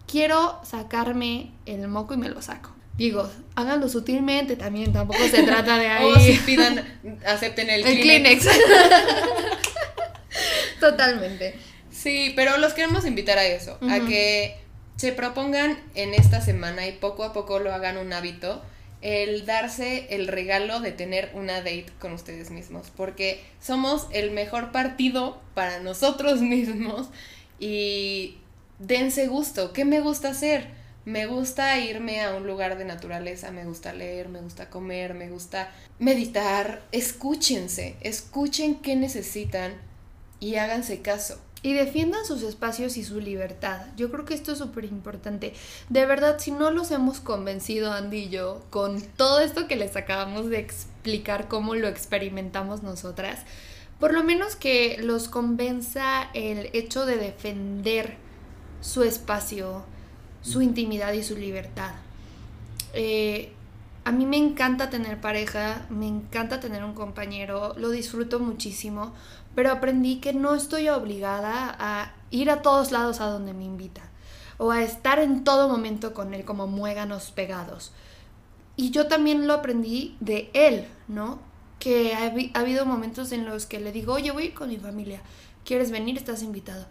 quiero 0.07 0.59
sacarme 0.63 1.51
el 1.65 1.87
moco 1.87 2.13
y 2.13 2.17
me 2.17 2.29
lo 2.29 2.41
saco. 2.41 2.71
Digo, 2.97 3.27
háganlo 3.55 3.89
sutilmente 3.89 4.55
también, 4.55 4.93
tampoco 4.93 5.27
se 5.27 5.43
trata 5.43 5.77
de 5.77 5.87
ahí. 5.87 6.11
O 6.11 6.19
si 6.19 6.33
pidan, 6.45 6.83
acepten 7.25 7.69
el, 7.69 7.83
el 7.85 8.01
Kleenex. 8.01 8.47
Totalmente. 10.79 11.55
Sí, 11.91 12.33
pero 12.35 12.57
los 12.57 12.73
queremos 12.73 13.05
invitar 13.05 13.37
a 13.37 13.45
eso, 13.45 13.77
a 13.89 14.05
que 14.05 14.57
se 14.97 15.13
propongan 15.13 15.79
en 15.95 16.13
esta 16.13 16.41
semana 16.41 16.87
y 16.87 16.91
poco 16.91 17.23
a 17.23 17.33
poco 17.33 17.59
lo 17.59 17.73
hagan 17.73 17.97
un 17.97 18.11
hábito, 18.13 18.61
el 19.01 19.45
darse 19.45 20.07
el 20.09 20.27
regalo 20.27 20.79
de 20.79 20.91
tener 20.91 21.31
una 21.33 21.57
date 21.57 21.87
con 21.99 22.13
ustedes 22.13 22.51
mismos, 22.51 22.91
porque 22.95 23.43
somos 23.61 24.07
el 24.11 24.31
mejor 24.31 24.71
partido 24.71 25.41
para 25.53 25.79
nosotros 25.79 26.41
mismos 26.41 27.07
y 27.59 28.37
dense 28.79 29.27
gusto, 29.27 29.73
¿qué 29.73 29.85
me 29.85 30.01
gusta 30.01 30.29
hacer? 30.29 30.83
Me 31.05 31.25
gusta 31.25 31.77
irme 31.79 32.21
a 32.21 32.33
un 32.33 32.47
lugar 32.47 32.77
de 32.77 32.85
naturaleza, 32.85 33.51
me 33.51 33.65
gusta 33.65 33.91
leer, 33.91 34.29
me 34.29 34.39
gusta 34.39 34.69
comer, 34.69 35.13
me 35.13 35.29
gusta 35.29 35.69
meditar. 35.99 36.81
Escúchense, 36.93 37.97
escuchen 37.99 38.75
qué 38.75 38.95
necesitan 38.95 39.73
y 40.39 40.55
háganse 40.55 41.01
caso. 41.01 41.41
Y 41.61 41.73
defiendan 41.73 42.25
sus 42.25 42.43
espacios 42.43 42.95
y 42.97 43.03
su 43.03 43.19
libertad. 43.19 43.87
Yo 43.97 44.11
creo 44.11 44.25
que 44.25 44.33
esto 44.33 44.53
es 44.53 44.57
súper 44.57 44.85
importante. 44.85 45.53
De 45.89 46.05
verdad, 46.05 46.39
si 46.39 46.51
no 46.51 46.71
los 46.71 46.91
hemos 46.91 47.19
convencido, 47.19 47.91
Andy 47.91 48.17
y 48.17 48.29
yo, 48.29 48.63
con 48.69 49.01
todo 49.01 49.39
esto 49.39 49.67
que 49.67 49.75
les 49.75 49.95
acabamos 49.95 50.49
de 50.49 50.59
explicar, 50.59 51.47
cómo 51.47 51.75
lo 51.75 51.87
experimentamos 51.87 52.83
nosotras, 52.83 53.41
por 53.99 54.13
lo 54.13 54.23
menos 54.23 54.57
que 54.57 54.97
los 54.99 55.29
convenza 55.29 56.29
el 56.33 56.69
hecho 56.73 57.05
de 57.05 57.15
defender 57.17 58.22
su 58.83 59.01
espacio, 59.03 59.81
su 60.41 60.61
intimidad 60.61 61.13
y 61.13 61.23
su 61.23 61.37
libertad. 61.37 61.91
Eh, 62.93 63.53
a 64.03 64.11
mí 64.11 64.25
me 64.25 64.35
encanta 64.35 64.89
tener 64.89 65.21
pareja, 65.21 65.85
me 65.89 66.05
encanta 66.05 66.59
tener 66.59 66.83
un 66.83 66.93
compañero, 66.93 67.73
lo 67.77 67.89
disfruto 67.89 68.41
muchísimo, 68.41 69.13
pero 69.55 69.71
aprendí 69.71 70.17
que 70.17 70.33
no 70.33 70.53
estoy 70.53 70.89
obligada 70.89 71.75
a 71.79 72.13
ir 72.29 72.49
a 72.49 72.61
todos 72.61 72.91
lados 72.91 73.21
a 73.21 73.27
donde 73.27 73.53
me 73.53 73.63
invita 73.63 74.01
o 74.57 74.71
a 74.71 74.83
estar 74.83 75.19
en 75.19 75.45
todo 75.45 75.69
momento 75.69 76.13
con 76.13 76.33
él 76.33 76.43
como 76.43 76.67
muéganos 76.67 77.31
pegados. 77.31 77.93
Y 78.75 78.91
yo 78.91 79.07
también 79.07 79.47
lo 79.47 79.53
aprendí 79.53 80.17
de 80.19 80.49
él, 80.53 80.87
¿no? 81.07 81.39
Que 81.79 82.13
ha, 82.13 82.33
habido 82.59 82.85
momentos 82.85 83.31
en 83.31 83.45
los 83.45 83.65
que 83.65 83.79
le 83.79 83.93
digo, 83.93 84.13
oye, 84.13 84.31
voy 84.31 84.49
con 84.49 84.69
mi 84.69 84.77
familia, 84.77 85.21
¿quieres 85.63 85.91
venir? 85.91 86.17
Estás 86.17 86.43
invitado. 86.43 86.85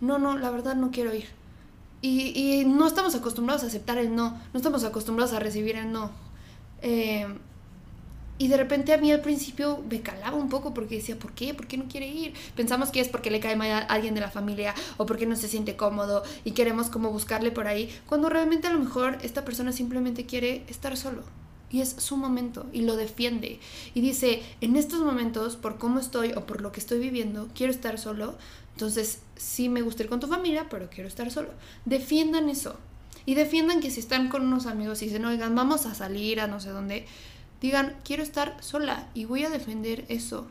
No, 0.00 0.18
no, 0.18 0.36
la 0.38 0.50
verdad 0.50 0.76
no 0.76 0.90
quiero 0.90 1.14
ir. 1.14 1.26
Y, 2.02 2.32
y 2.34 2.64
no 2.64 2.86
estamos 2.86 3.14
acostumbrados 3.14 3.62
a 3.62 3.66
aceptar 3.66 3.98
el 3.98 4.14
no, 4.14 4.30
no 4.52 4.56
estamos 4.56 4.84
acostumbrados 4.84 5.34
a 5.34 5.38
recibir 5.38 5.76
el 5.76 5.92
no. 5.92 6.10
Eh, 6.82 7.26
y 8.40 8.48
de 8.48 8.56
repente 8.56 8.94
a 8.94 8.96
mí 8.96 9.12
al 9.12 9.20
principio 9.20 9.84
me 9.90 10.00
calaba 10.00 10.34
un 10.34 10.48
poco 10.48 10.72
porque 10.72 10.96
decía, 10.96 11.18
¿por 11.18 11.32
qué? 11.32 11.52
¿Por 11.52 11.66
qué 11.66 11.76
no 11.76 11.84
quiere 11.88 12.08
ir? 12.08 12.32
Pensamos 12.56 12.88
que 12.88 13.00
es 13.00 13.08
porque 13.08 13.30
le 13.30 13.38
cae 13.38 13.54
mal 13.54 13.70
a 13.70 13.78
alguien 13.80 14.14
de 14.14 14.22
la 14.22 14.30
familia 14.30 14.74
o 14.96 15.04
porque 15.04 15.26
no 15.26 15.36
se 15.36 15.46
siente 15.46 15.76
cómodo 15.76 16.22
y 16.42 16.52
queremos 16.52 16.88
como 16.88 17.10
buscarle 17.10 17.50
por 17.50 17.66
ahí, 17.66 17.94
cuando 18.06 18.30
realmente 18.30 18.66
a 18.66 18.72
lo 18.72 18.78
mejor 18.78 19.18
esta 19.20 19.44
persona 19.44 19.72
simplemente 19.72 20.24
quiere 20.24 20.64
estar 20.68 20.96
solo. 20.96 21.22
Y 21.68 21.82
es 21.82 21.90
su 21.90 22.16
momento 22.16 22.64
y 22.72 22.80
lo 22.80 22.96
defiende. 22.96 23.60
Y 23.92 24.00
dice, 24.00 24.42
en 24.62 24.76
estos 24.76 25.00
momentos, 25.00 25.56
por 25.56 25.76
cómo 25.76 26.00
estoy 26.00 26.32
o 26.32 26.46
por 26.46 26.62
lo 26.62 26.72
que 26.72 26.80
estoy 26.80 26.98
viviendo, 26.98 27.48
quiero 27.54 27.70
estar 27.70 27.98
solo. 27.98 28.36
Entonces, 28.72 29.20
sí 29.36 29.68
me 29.68 29.82
gusta 29.82 30.02
ir 30.02 30.08
con 30.08 30.20
tu 30.20 30.26
familia, 30.26 30.68
pero 30.70 30.88
quiero 30.90 31.08
estar 31.08 31.30
solo. 31.30 31.50
Defiendan 31.84 32.48
eso. 32.48 32.78
Y 33.26 33.34
defiendan 33.34 33.80
que 33.80 33.90
si 33.90 34.00
están 34.00 34.28
con 34.28 34.42
unos 34.42 34.66
amigos 34.66 35.02
y 35.02 35.06
dicen, 35.06 35.24
oigan, 35.24 35.54
vamos 35.54 35.86
a 35.86 35.94
salir 35.94 36.40
a 36.40 36.46
no 36.46 36.60
sé 36.60 36.70
dónde, 36.70 37.06
digan, 37.60 37.96
quiero 38.04 38.22
estar 38.22 38.56
sola 38.62 39.08
y 39.14 39.26
voy 39.26 39.44
a 39.44 39.50
defender 39.50 40.04
eso. 40.08 40.46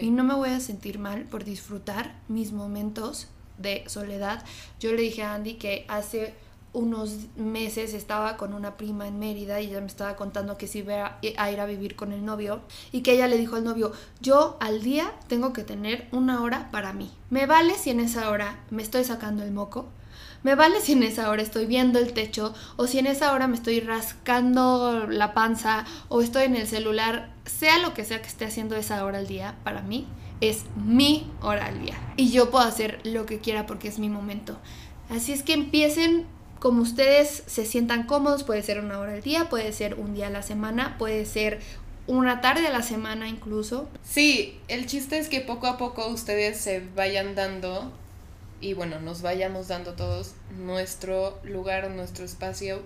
Y 0.00 0.10
no 0.10 0.22
me 0.22 0.34
voy 0.34 0.50
a 0.50 0.60
sentir 0.60 1.00
mal 1.00 1.24
por 1.24 1.44
disfrutar 1.44 2.14
mis 2.28 2.52
momentos 2.52 3.26
de 3.58 3.82
soledad. 3.88 4.44
Yo 4.78 4.92
le 4.92 5.02
dije 5.02 5.24
a 5.24 5.34
Andy 5.34 5.54
que 5.54 5.84
hace 5.88 6.32
unos 6.74 7.16
meses 7.36 7.94
estaba 7.94 8.36
con 8.36 8.52
una 8.52 8.76
prima 8.76 9.08
en 9.08 9.18
Mérida 9.18 9.60
y 9.60 9.68
ella 9.68 9.80
me 9.80 9.86
estaba 9.86 10.16
contando 10.16 10.58
que 10.58 10.66
se 10.66 10.78
iba 10.78 11.18
a 11.38 11.50
ir 11.50 11.60
a 11.60 11.66
vivir 11.66 11.96
con 11.96 12.12
el 12.12 12.24
novio 12.24 12.60
y 12.92 13.00
que 13.00 13.12
ella 13.12 13.28
le 13.28 13.38
dijo 13.38 13.56
al 13.56 13.64
novio, 13.64 13.92
yo 14.20 14.58
al 14.60 14.82
día 14.82 15.12
tengo 15.28 15.52
que 15.52 15.64
tener 15.64 16.08
una 16.12 16.42
hora 16.42 16.70
para 16.70 16.92
mí. 16.92 17.10
Me 17.30 17.46
vale 17.46 17.74
si 17.74 17.90
en 17.90 18.00
esa 18.00 18.28
hora 18.28 18.58
me 18.70 18.82
estoy 18.82 19.04
sacando 19.04 19.42
el 19.44 19.52
moco, 19.52 19.86
me 20.42 20.56
vale 20.56 20.80
si 20.80 20.92
en 20.92 21.04
esa 21.04 21.30
hora 21.30 21.42
estoy 21.42 21.64
viendo 21.64 21.98
el 21.98 22.12
techo 22.12 22.54
o 22.76 22.86
si 22.86 22.98
en 22.98 23.06
esa 23.06 23.32
hora 23.32 23.46
me 23.46 23.56
estoy 23.56 23.80
rascando 23.80 25.06
la 25.08 25.32
panza 25.32 25.86
o 26.08 26.20
estoy 26.20 26.44
en 26.44 26.56
el 26.56 26.66
celular, 26.66 27.32
sea 27.46 27.78
lo 27.78 27.94
que 27.94 28.04
sea 28.04 28.20
que 28.20 28.28
esté 28.28 28.44
haciendo 28.44 28.76
esa 28.76 29.04
hora 29.04 29.18
al 29.18 29.26
día, 29.26 29.56
para 29.64 29.80
mí 29.80 30.06
es 30.40 30.64
mi 30.76 31.30
hora 31.40 31.66
al 31.66 31.80
día. 31.80 31.96
Y 32.16 32.30
yo 32.30 32.50
puedo 32.50 32.64
hacer 32.64 33.00
lo 33.04 33.26
que 33.26 33.38
quiera 33.38 33.64
porque 33.64 33.88
es 33.88 33.98
mi 33.98 34.08
momento. 34.08 34.58
Así 35.08 35.32
es 35.32 35.42
que 35.42 35.54
empiecen 35.54 36.26
como 36.64 36.80
ustedes 36.80 37.42
se 37.44 37.66
sientan 37.66 38.06
cómodos, 38.06 38.42
puede 38.42 38.62
ser 38.62 38.80
una 38.80 38.98
hora 38.98 39.12
al 39.12 39.20
día, 39.20 39.50
puede 39.50 39.70
ser 39.70 39.96
un 39.96 40.14
día 40.14 40.28
a 40.28 40.30
la 40.30 40.40
semana, 40.40 40.96
puede 40.96 41.26
ser 41.26 41.60
una 42.06 42.40
tarde 42.40 42.66
a 42.66 42.70
la 42.70 42.80
semana 42.80 43.28
incluso. 43.28 43.86
Sí, 44.02 44.58
el 44.68 44.86
chiste 44.86 45.18
es 45.18 45.28
que 45.28 45.42
poco 45.42 45.66
a 45.66 45.76
poco 45.76 46.08
ustedes 46.08 46.56
se 46.56 46.80
vayan 46.96 47.34
dando 47.34 47.92
y 48.62 48.72
bueno, 48.72 48.98
nos 48.98 49.20
vayamos 49.20 49.68
dando 49.68 49.92
todos 49.92 50.36
nuestro 50.56 51.38
lugar, 51.44 51.90
nuestro 51.90 52.24
espacio 52.24 52.80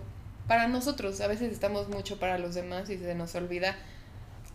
para 0.48 0.66
nosotros. 0.66 1.20
A 1.20 1.28
veces 1.28 1.52
estamos 1.52 1.88
mucho 1.88 2.18
para 2.18 2.36
los 2.36 2.56
demás 2.56 2.90
y 2.90 2.98
se 2.98 3.14
nos 3.14 3.36
olvida 3.36 3.76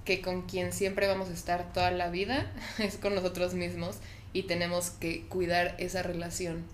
que 0.03 0.21
con 0.21 0.41
quien 0.41 0.73
siempre 0.73 1.07
vamos 1.07 1.29
a 1.29 1.33
estar 1.33 1.71
toda 1.71 1.91
la 1.91 2.09
vida 2.09 2.51
es 2.77 2.97
con 2.97 3.15
nosotros 3.15 3.53
mismos 3.53 3.99
y 4.33 4.43
tenemos 4.43 4.89
que 4.89 5.25
cuidar 5.29 5.75
esa 5.77 6.03
relación 6.03 6.65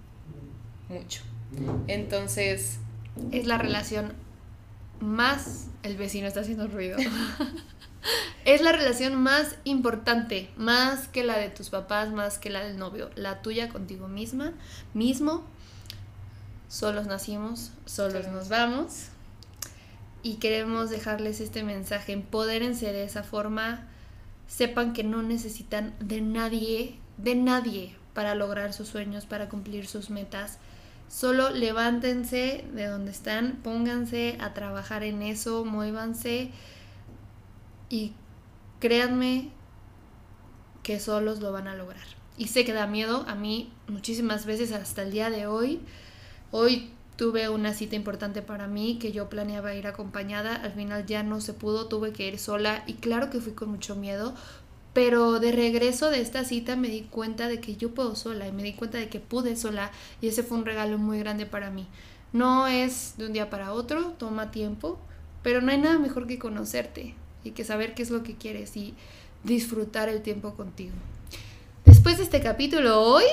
mucho. 0.87 1.21
Entonces... 1.87 2.79
Es 3.31 3.45
la 3.45 3.57
relación 3.57 4.13
más... 4.99 5.67
El 5.83 5.97
vecino 5.97 6.27
está 6.27 6.41
haciendo 6.41 6.67
ruido. 6.67 6.97
Es 8.45 8.61
la 8.61 8.71
relación 8.71 9.15
más 9.15 9.57
importante, 9.63 10.49
más 10.55 11.07
que 11.07 11.23
la 11.23 11.37
de 11.37 11.49
tus 11.49 11.69
papás, 11.69 12.11
más 12.11 12.39
que 12.39 12.49
la 12.49 12.63
del 12.63 12.77
novio, 12.77 13.09
la 13.15 13.41
tuya 13.41 13.69
contigo 13.69 14.07
misma, 14.07 14.53
mismo. 14.93 15.43
Solos 16.67 17.07
nacimos, 17.07 17.71
solos 17.85 18.27
nos 18.27 18.49
vamos. 18.49 19.09
Y 20.23 20.35
queremos 20.35 20.89
dejarles 20.89 21.41
este 21.41 21.63
mensaje, 21.63 22.13
empodérense 22.13 22.91
de 22.91 23.03
esa 23.03 23.23
forma, 23.23 23.87
sepan 24.47 24.93
que 24.93 25.03
no 25.03 25.21
necesitan 25.21 25.93
de 25.99 26.21
nadie, 26.21 26.97
de 27.17 27.35
nadie 27.35 27.95
para 28.13 28.35
lograr 28.35 28.73
sus 28.73 28.87
sueños, 28.87 29.25
para 29.25 29.49
cumplir 29.49 29.85
sus 29.85 30.09
metas. 30.09 30.57
Solo 31.09 31.49
levántense 31.49 32.65
de 32.71 32.85
donde 32.85 33.11
están, 33.11 33.59
pónganse 33.63 34.37
a 34.39 34.53
trabajar 34.53 35.03
en 35.03 35.23
eso, 35.23 35.65
muévanse 35.65 36.51
y 37.89 38.13
créanme 38.79 39.49
que 40.83 40.99
solos 40.99 41.39
lo 41.39 41.51
van 41.51 41.67
a 41.67 41.75
lograr. 41.75 42.05
Y 42.37 42.47
sé 42.47 42.63
que 42.63 42.73
da 42.73 42.85
miedo 42.85 43.25
a 43.27 43.33
mí 43.33 43.73
muchísimas 43.87 44.45
veces 44.45 44.71
hasta 44.71 45.01
el 45.01 45.11
día 45.11 45.31
de 45.31 45.47
hoy. 45.47 45.81
Hoy 46.51 46.91
tuve 47.15 47.49
una 47.49 47.73
cita 47.73 47.97
importante 47.97 48.41
para 48.41 48.67
mí 48.67 48.97
que 48.97 49.11
yo 49.11 49.29
planeaba 49.29 49.73
ir 49.73 49.87
acompañada, 49.87 50.55
al 50.55 50.71
final 50.71 51.05
ya 51.05 51.21
no 51.21 51.41
se 51.41 51.53
pudo, 51.53 51.87
tuve 51.87 52.13
que 52.13 52.27
ir 52.27 52.39
sola 52.39 52.83
y 52.87 52.93
claro 52.93 53.29
que 53.29 53.41
fui 53.41 53.51
con 53.51 53.69
mucho 53.69 53.95
miedo, 53.95 54.35
pero 54.93 55.39
de 55.39 55.51
regreso 55.51 56.09
de 56.09 56.21
esta 56.21 56.43
cita 56.43 56.75
me 56.75 56.87
di 56.87 57.01
cuenta 57.01 57.47
de 57.47 57.59
que 57.59 57.75
yo 57.75 57.93
puedo 57.93 58.15
sola 58.15 58.47
y 58.47 58.51
me 58.51 58.63
di 58.63 58.73
cuenta 58.73 58.97
de 58.97 59.09
que 59.09 59.19
pude 59.19 59.55
sola 59.55 59.91
y 60.21 60.27
ese 60.27 60.43
fue 60.43 60.57
un 60.57 60.65
regalo 60.65 60.97
muy 60.97 61.19
grande 61.19 61.45
para 61.45 61.69
mí. 61.69 61.87
No 62.33 62.67
es 62.67 63.15
de 63.17 63.25
un 63.25 63.33
día 63.33 63.49
para 63.49 63.73
otro, 63.73 64.13
toma 64.17 64.51
tiempo, 64.51 64.99
pero 65.43 65.61
no 65.61 65.71
hay 65.71 65.77
nada 65.77 65.97
mejor 65.99 66.27
que 66.27 66.39
conocerte 66.39 67.15
y 67.43 67.51
que 67.51 67.63
saber 67.63 67.93
qué 67.93 68.03
es 68.03 68.09
lo 68.09 68.23
que 68.23 68.35
quieres 68.35 68.75
y 68.77 68.93
disfrutar 69.43 70.09
el 70.09 70.21
tiempo 70.21 70.53
contigo. 70.53 70.93
Después 71.85 72.17
de 72.17 72.23
este 72.23 72.41
capítulo 72.41 73.01
hoy, 73.01 73.23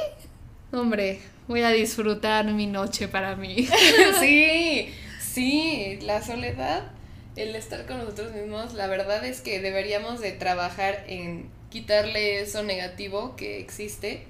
hombre, 0.73 1.21
voy 1.49 1.62
a 1.62 1.71
disfrutar 1.71 2.45
mi 2.53 2.66
noche 2.66 3.09
para 3.09 3.37
mí. 3.37 3.69
sí, 4.21 4.88
sí, 5.21 5.99
la 6.03 6.23
soledad, 6.23 6.90
el 7.37 7.55
estar 7.55 7.87
con 7.87 7.99
nosotros 7.99 8.33
mismos, 8.33 8.72
la 8.75 8.87
verdad 8.87 9.25
es 9.25 9.40
que 9.40 9.61
deberíamos 9.61 10.20
de 10.20 10.33
trabajar 10.33 11.05
en 11.07 11.51
quitarle 11.70 12.40
eso 12.40 12.62
negativo 12.62 13.37
que 13.37 13.61
existe 13.61 14.27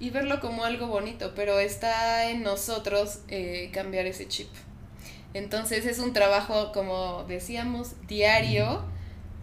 y 0.00 0.10
verlo 0.10 0.40
como 0.40 0.64
algo 0.64 0.86
bonito, 0.86 1.32
pero 1.34 1.58
está 1.58 2.30
en 2.30 2.42
nosotros 2.42 3.20
eh, 3.28 3.70
cambiar 3.72 4.06
ese 4.06 4.26
chip. 4.26 4.48
Entonces 5.34 5.84
es 5.84 5.98
un 5.98 6.14
trabajo, 6.14 6.72
como 6.72 7.24
decíamos, 7.24 7.92
diario 8.06 8.82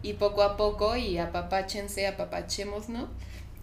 y 0.01 0.13
poco 0.13 0.41
a 0.41 0.57
poco 0.57 0.95
y 0.95 1.19
apapáchense, 1.19 2.07
apapachemos, 2.07 2.89
¿no? 2.89 3.07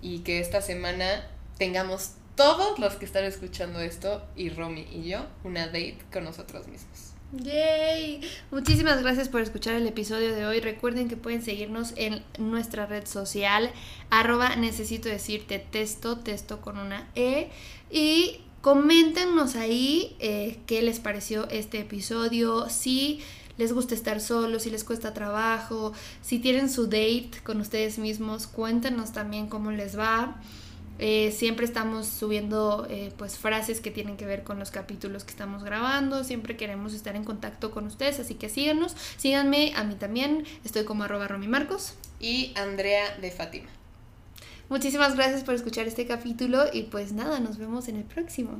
Y 0.01 0.21
que 0.21 0.39
esta 0.39 0.63
semana 0.63 1.29
tengamos 1.59 2.13
todos 2.37 2.79
los 2.79 2.95
que 2.95 3.05
están 3.05 3.25
escuchando 3.25 3.81
esto 3.81 4.25
y 4.37 4.49
Romy 4.51 4.87
y 4.93 5.09
yo 5.09 5.27
una 5.43 5.67
date 5.67 5.99
con 6.13 6.25
nosotros 6.25 6.69
mismos. 6.69 7.10
¡Yay! 7.33 8.23
Muchísimas 8.51 9.03
gracias 9.03 9.29
por 9.29 9.41
escuchar 9.41 9.75
el 9.77 9.87
episodio 9.87 10.35
de 10.35 10.47
hoy. 10.47 10.59
Recuerden 10.59 11.09
que 11.09 11.17
pueden 11.17 11.43
seguirnos 11.43 11.93
en 11.95 12.25
nuestra 12.39 12.87
red 12.87 13.07
social, 13.07 13.71
arroba 14.11 14.57
necesito 14.57 15.09
decirte 15.09 15.61
texto, 15.61 16.19
texto 16.19 16.61
con 16.61 16.77
una 16.77 17.09
E. 17.15 17.49
Y 17.89 18.41
coméntenos 18.63 19.55
ahí 19.55 20.17
eh, 20.19 20.59
qué 20.67 20.83
les 20.83 20.99
pareció 20.99 21.49
este 21.51 21.79
episodio, 21.79 22.69
si 22.69 23.21
les 23.59 23.73
gusta 23.73 23.95
estar 23.95 24.21
solos, 24.21 24.65
si 24.65 24.71
les 24.71 24.83
cuesta 24.83 25.15
trabajo, 25.15 25.93
si 26.23 26.41
tienen 26.41 26.69
su 26.69 26.87
date 26.87 27.31
con 27.45 27.61
ustedes 27.61 27.99
mismos, 27.99 28.49
cuéntenos 28.49 29.13
también 29.13 29.47
cómo 29.47 29.71
les 29.71 29.97
va. 29.97 30.41
Eh, 30.99 31.33
siempre 31.33 31.65
estamos 31.65 32.07
subiendo 32.07 32.87
eh, 32.91 33.13
pues 33.17 33.39
frases 33.39 33.81
que 33.81 33.91
tienen 33.91 34.19
que 34.19 34.27
ver 34.27 34.43
con 34.43 34.59
los 34.59 34.71
capítulos 34.71 35.25
que 35.25 35.31
estamos 35.31 35.65
grabando. 35.65 36.25
Siempre 36.25 36.57
queremos 36.57 36.93
estar 36.93 37.17
en 37.17 37.25
contacto 37.25 37.71
con 37.71 37.87
ustedes, 37.87 38.21
así 38.21 38.35
que 38.35 38.49
síganos. 38.49 38.95
Síganme, 39.17 39.73
a 39.77 39.85
mí 39.85 39.95
también. 39.95 40.45
Estoy 40.65 40.85
como 40.85 41.05
arroba 41.05 41.29
Marcos. 41.49 41.95
Y 42.21 42.53
Andrea 42.55 43.17
de 43.19 43.31
Fátima. 43.31 43.69
Muchísimas 44.69 45.17
gracias 45.17 45.43
por 45.43 45.55
escuchar 45.55 45.89
este 45.89 46.07
capítulo 46.07 46.67
y 46.73 46.85
pues 46.85 47.13
nada, 47.13 47.41
nos 47.41 47.59
vemos 47.59 47.89
en 47.89 47.97
el 47.97 48.05
próximo. 48.05 48.59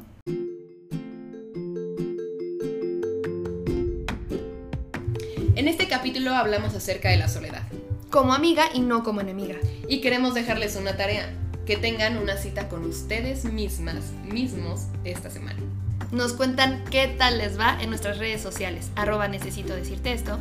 En 5.55 5.69
este 5.69 5.89
capítulo 5.89 6.35
hablamos 6.35 6.75
acerca 6.75 7.11
de 7.11 7.19
la 7.19 7.29
soledad. 7.29 7.63
Como 8.09 8.33
amiga 8.33 8.65
y 8.73 8.81
no 8.81 9.05
como 9.05 9.21
enemiga. 9.21 9.57
Y 9.89 10.01
queremos 10.01 10.35
dejarles 10.35 10.75
una 10.75 10.97
tarea 10.97 11.33
que 11.71 11.77
tengan 11.77 12.17
una 12.17 12.37
cita 12.37 12.69
con 12.69 12.85
ustedes 12.85 13.45
mismas, 13.45 14.11
mismos, 14.25 14.89
esta 15.05 15.31
semana. 15.31 15.61
Nos 16.11 16.33
cuentan 16.33 16.83
qué 16.91 17.07
tal 17.07 17.39
les 17.39 17.57
va 17.57 17.81
en 17.81 17.91
nuestras 17.91 18.19
redes 18.19 18.41
sociales, 18.41 18.91
arroba 18.97 19.29
necesito 19.29 19.73
decirte 19.77 20.13
esto, 20.13 20.41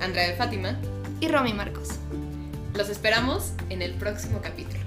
Andrea 0.00 0.28
de 0.28 0.36
Fátima 0.36 0.78
y 1.18 1.26
Romy 1.26 1.52
Marcos. 1.52 1.88
Los 2.76 2.90
esperamos 2.90 3.54
en 3.70 3.82
el 3.82 3.94
próximo 3.94 4.38
capítulo. 4.40 4.78